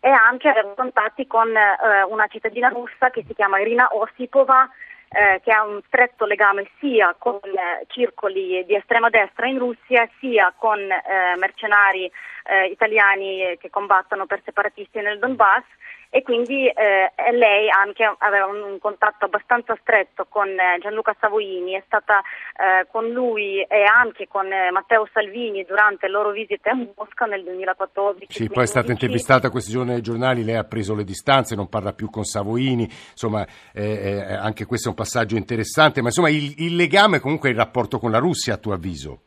e 0.00 0.08
anche 0.08 0.48
aveva 0.48 0.74
contatti 0.74 1.26
con 1.26 1.48
eh, 1.54 2.02
una 2.08 2.26
cittadina 2.28 2.68
russa 2.68 3.10
che 3.10 3.24
si 3.26 3.34
chiama 3.34 3.58
Irina 3.58 3.88
Osipova, 3.92 4.68
eh, 5.10 5.40
che 5.42 5.52
ha 5.52 5.64
un 5.64 5.80
stretto 5.86 6.26
legame 6.26 6.70
sia 6.78 7.14
con 7.18 7.40
eh, 7.42 7.84
circoli 7.88 8.64
di 8.66 8.74
estrema 8.74 9.08
destra 9.08 9.46
in 9.46 9.58
Russia 9.58 10.08
sia 10.20 10.52
con 10.56 10.78
eh, 10.78 11.34
mercenari 11.38 12.10
eh, 12.44 12.66
italiani 12.66 13.56
che 13.58 13.70
combattono 13.70 14.26
per 14.26 14.42
separatisti 14.44 15.00
nel 15.00 15.18
Donbass 15.18 15.64
e 16.10 16.22
quindi 16.22 16.66
eh, 16.66 17.12
lei 17.32 17.68
anche 17.68 18.04
aveva 18.18 18.46
un, 18.46 18.62
un, 18.62 18.78
contatto 18.78 19.26
abbastanza 19.26 19.76
stretto 19.80 20.26
con 20.28 20.48
eh, 20.48 20.78
Gianluca 20.80 21.14
Savoini, 21.20 21.72
è 21.72 21.82
stata 21.86 22.20
eh, 22.20 22.86
con 22.90 23.08
lui 23.08 23.60
e 23.62 23.84
anche 23.84 24.26
con 24.26 24.50
eh, 24.50 24.70
Matteo 24.70 25.06
Salvini 25.12 25.64
durante 25.64 26.06
le 26.06 26.12
loro 26.12 26.30
visite 26.30 26.70
a 26.70 26.74
Mosca 26.74 27.26
nel 27.26 27.44
2014. 27.44 28.26
Sì, 28.32 28.48
poi 28.48 28.64
è 28.64 28.66
stata 28.66 28.90
intervistata 28.90 29.50
questi 29.50 29.70
giorni 29.70 29.92
ai 29.92 30.02
giornali, 30.02 30.44
lei 30.44 30.56
ha 30.56 30.64
preso 30.64 30.94
le 30.94 31.04
distanze, 31.04 31.54
non 31.54 31.68
parla 31.68 31.92
più 31.92 32.08
con 32.08 32.24
Savoini, 32.24 32.84
insomma 32.84 33.46
eh, 33.72 33.84
eh, 33.84 34.34
anche 34.34 34.64
questo 34.64 34.88
è 34.88 34.90
un 34.90 34.96
passaggio 34.96 35.36
interessante, 35.36 36.00
ma 36.00 36.08
insomma 36.08 36.30
il, 36.30 36.54
il 36.58 36.74
legame 36.74 37.20
comunque 37.20 37.50
è 37.50 37.52
il 37.52 37.58
rapporto 37.58 37.98
con 37.98 38.10
la 38.10 38.18
Russia 38.18 38.54
a 38.54 38.58
tuo 38.58 38.72
avviso? 38.72 39.20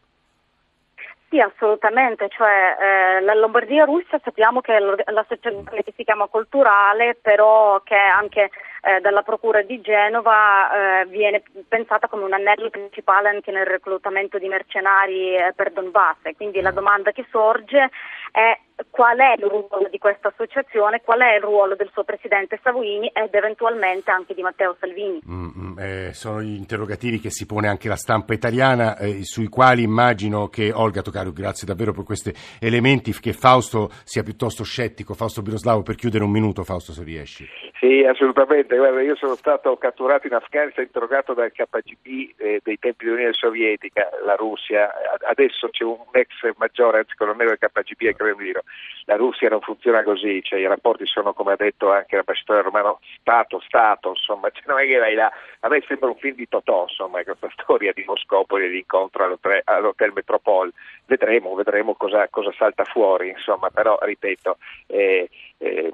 Sì, 1.32 1.40
assolutamente, 1.40 2.28
cioè 2.28 2.76
eh, 2.78 3.22
la 3.22 3.34
Lombardia 3.34 3.86
Russia 3.86 4.20
sappiamo 4.22 4.60
che 4.60 4.76
è 4.76 4.80
l'associazione 4.80 5.82
che 5.82 5.94
si 5.96 6.04
chiama 6.04 6.28
culturale, 6.28 7.16
però 7.22 7.80
che 7.86 7.96
anche 7.96 8.50
eh, 8.82 9.00
dalla 9.00 9.22
Procura 9.22 9.62
di 9.62 9.80
Genova 9.80 11.00
eh, 11.00 11.06
viene 11.06 11.42
pensata 11.70 12.10
come 12.10 12.26
un 12.26 12.34
anello 12.34 12.70
principale 12.70 13.30
anche 13.30 13.50
nel 13.50 13.66
reclutamento 13.66 14.38
di 14.40 14.50
mercenari 14.50 15.38
eh, 15.38 15.54
per 15.56 15.72
Donbass. 15.72 16.18
Quindi 16.36 16.60
la 16.60 16.72
domanda 16.72 17.14
che 17.14 17.26
sorge 17.32 17.90
è 18.34 18.60
qual 18.90 19.18
è 19.18 19.36
il 19.38 19.46
ruolo 19.46 19.88
di 19.90 19.98
questa 19.98 20.30
associazione, 20.30 21.02
qual 21.02 21.20
è 21.20 21.36
il 21.36 21.42
ruolo 21.42 21.76
del 21.76 21.90
suo 21.94 22.04
presidente 22.04 22.60
Savoini 22.64 23.10
ed 23.14 23.34
eventualmente 23.34 24.12
anche 24.12 24.34
di 24.34 24.42
Matteo 24.42 24.76
Salvini. 24.80 25.22
Mm, 25.28 25.50
mm, 25.56 25.80
eh, 25.80 26.14
sono 26.14 26.42
gli 26.42 26.56
interrogativi 26.56 27.20
che 27.20 27.30
si 27.30 27.46
pone 27.46 27.68
anche 27.68 27.88
la 27.88 27.96
stampa 27.96 28.34
italiana, 28.34 28.98
eh, 28.98 29.24
sui 29.24 29.48
quali 29.48 29.84
immagino 29.84 30.48
che 30.48 30.72
Olga 30.74 31.02
Tocario, 31.02 31.32
grazie 31.32 31.68
davvero 31.68 31.94
per 31.94 32.04
questi 32.04 32.34
elementi, 32.60 33.14
che 33.20 33.34
Fausto 33.34 33.90
sia 34.04 34.24
piuttosto 34.24 34.64
scettico. 34.64 35.14
Fausto 35.14 35.42
Biroslavo, 35.42 35.84
per 35.84 35.96
chiudere 35.96 36.24
un 36.24 36.32
minuto, 36.32 36.64
Fausto, 36.64 36.92
se 36.92 37.04
riesci. 37.04 37.48
Sì, 37.80 38.04
assolutamente. 38.08 38.78
Guarda, 38.78 39.02
io 39.02 39.16
sono 39.16 39.36
stato 39.36 39.76
catturato 39.78 40.28
in 40.28 40.34
Afghanistan, 40.34 40.84
interrogato 40.84 41.34
dal 41.34 41.52
KGB 41.52 42.34
eh, 42.38 42.60
dei 42.64 42.78
tempi 42.78 43.06
dell'Unione 43.06 43.34
Sovietica, 43.34 44.10
la 44.24 44.36
Russia. 44.36 44.92
Adesso 45.28 45.70
c'è 45.70 45.84
un 45.84 45.98
ex 46.12 46.30
maggiore, 46.58 47.00
anzi 47.00 47.16
colonnello 47.16 47.56
del 47.58 47.72
KGB 47.72 48.10
a 48.10 48.14
Cremlino. 48.14 48.62
La 49.06 49.16
Russia 49.16 49.50
non 49.50 49.62
funziona 49.62 50.04
così, 50.04 50.42
cioè, 50.44 50.60
i 50.60 50.68
rapporti 50.68 51.06
sono, 51.06 51.34
come 51.34 51.54
ha 51.54 51.56
detto 51.56 51.92
anche 51.92 52.16
l'ambasciatore 52.16 52.62
romano, 52.62 53.00
Stato-Stato, 53.20 54.10
insomma, 54.10 54.50
cioè, 54.52 54.64
non 54.68 54.80
è 54.80 54.86
che 54.86 54.98
vai 54.98 55.16
là. 55.16 55.32
A 55.62 55.68
me 55.70 55.84
sembra 55.88 56.10
un 56.10 56.18
film 56.18 56.36
di 56.36 56.48
Totò, 56.48 56.84
insomma, 56.84 57.24
questa 57.24 57.50
storia 57.58 57.92
di 57.94 58.04
Moscopoli 58.06 58.66
e 58.66 58.70
l'incontro 58.70 59.24
all'hotel, 59.24 59.62
all'hotel 59.64 60.12
Metropole. 60.14 60.72
Vedremo, 61.06 61.56
vedremo 61.56 61.96
cosa, 61.96 62.28
cosa, 62.30 62.54
salta 62.58 62.84
fuori, 62.86 63.30
insomma, 63.30 63.70
però 63.70 63.98
ripeto, 64.02 64.58
eh, 64.88 65.30
eh, 65.58 65.94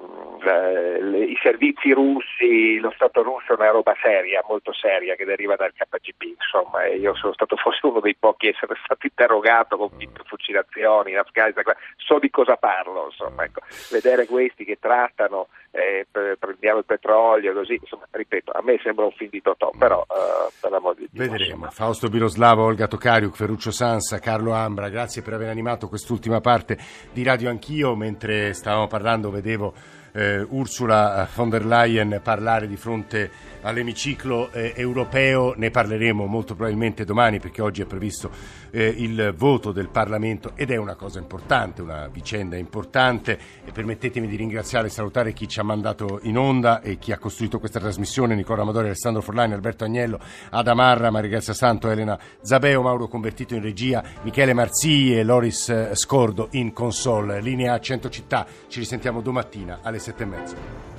i 1.28 1.38
servizi 1.42 1.92
russi, 1.92 2.78
lo 2.78 2.90
Stato 2.94 3.22
russo 3.22 3.52
è 3.52 3.56
una 3.56 3.70
roba 3.70 3.94
seria, 4.00 4.44
molto 4.48 4.72
seria, 4.72 5.14
che 5.14 5.24
deriva 5.24 5.56
dal 5.56 5.72
KGB, 5.72 6.22
insomma, 6.22 6.86
io 6.86 7.14
sono 7.14 7.32
stato 7.32 7.56
forse 7.56 7.86
uno 7.86 8.00
dei 8.00 8.14
pochi 8.14 8.46
a 8.46 8.50
essere 8.50 8.78
stato 8.82 9.06
interrogato 9.06 9.76
con 9.76 9.90
fucilazioni 10.24 11.10
in 11.10 11.18
Afghanistan, 11.18 11.64
so 11.96 12.18
di 12.18 12.30
cosa 12.30 12.56
parlo, 12.58 13.06
insomma, 13.06 13.44
ecco. 13.44 13.60
vedere 13.90 14.26
questi 14.26 14.64
che 14.64 14.78
trattano, 14.80 15.48
eh, 15.70 16.06
prendiamo 16.10 16.78
il 16.78 16.84
petrolio, 16.84 17.52
così, 17.52 17.78
insomma, 17.80 18.06
ripeto, 18.10 18.52
a 18.52 18.62
me 18.62 18.78
sembra 18.82 19.04
un 19.04 19.12
film 19.12 19.30
di 19.30 19.42
Totò, 19.42 19.70
però 19.78 20.02
eh, 20.02 20.52
per 20.60 20.70
l'amor 20.70 20.94
di 20.94 21.08
Dio. 21.10 21.22
Vedremo. 21.22 21.44
Insomma. 21.44 21.70
Fausto 21.70 22.08
Biroslavo, 22.08 22.64
Olga 22.64 22.86
Tocariuk, 22.86 23.34
Ferruccio 23.34 23.70
Sansa, 23.70 24.18
Carlo 24.18 24.52
Ambra, 24.52 24.88
grazie 24.88 25.22
per 25.22 25.34
aver 25.34 25.48
animato 25.48 25.88
quest'ultima 25.88 26.40
parte 26.40 26.76
di 27.12 27.22
Radio 27.22 27.48
Anch'io, 27.50 27.94
mentre 27.94 28.52
stavamo 28.52 28.86
parlando 28.86 29.30
vedevo 29.30 29.72
eh, 30.12 30.44
Ursula 30.48 31.28
von 31.34 31.48
der 31.48 31.64
Leyen 31.64 32.20
parlare 32.22 32.66
di 32.66 32.76
fronte 32.76 33.30
all'emiciclo 33.62 34.50
eh, 34.52 34.72
europeo, 34.76 35.54
ne 35.56 35.70
parleremo 35.70 36.26
molto 36.26 36.54
probabilmente 36.54 37.04
domani 37.04 37.40
perché 37.40 37.62
oggi 37.62 37.82
è 37.82 37.86
previsto 37.86 38.30
eh, 38.70 38.86
il 38.86 39.34
voto 39.36 39.72
del 39.72 39.88
Parlamento 39.88 40.52
ed 40.54 40.70
è 40.70 40.76
una 40.76 40.94
cosa 40.94 41.18
importante, 41.18 41.82
una 41.82 42.08
vicenda 42.08 42.56
importante 42.56 43.38
e 43.64 43.72
permettetemi 43.72 44.26
di 44.26 44.36
ringraziare 44.36 44.86
e 44.86 44.90
salutare 44.90 45.32
chi 45.32 45.48
ci 45.48 45.60
ha 45.60 45.64
mandato 45.64 46.20
in 46.22 46.38
onda 46.38 46.80
e 46.80 46.98
chi 46.98 47.12
ha 47.12 47.18
costruito 47.18 47.58
questa 47.58 47.80
trasmissione, 47.80 48.34
Nicola 48.34 48.62
Amadori, 48.62 48.86
Alessandro 48.86 49.22
Forlani, 49.22 49.54
Alberto 49.54 49.84
Agnello, 49.84 50.20
Adamarra, 50.50 51.10
Maria 51.10 51.30
Grazia 51.30 51.54
Santo, 51.54 51.90
Elena 51.90 52.18
Zabeo, 52.40 52.82
Mauro 52.82 53.08
Convertito 53.08 53.54
in 53.54 53.62
regia, 53.62 54.02
Michele 54.22 54.52
Marzii 54.52 55.18
e 55.18 55.22
Loris 55.22 55.68
eh, 55.68 55.90
Scordo 55.94 56.48
in 56.52 56.72
console. 56.72 57.40
Linea 57.40 57.78
100 57.78 58.08
città, 58.08 58.46
ci 58.68 58.78
risentiamo 58.80 59.20
domattina 59.20 59.80
alle 59.82 59.97
2017 59.98 60.26
metra. 60.26 60.97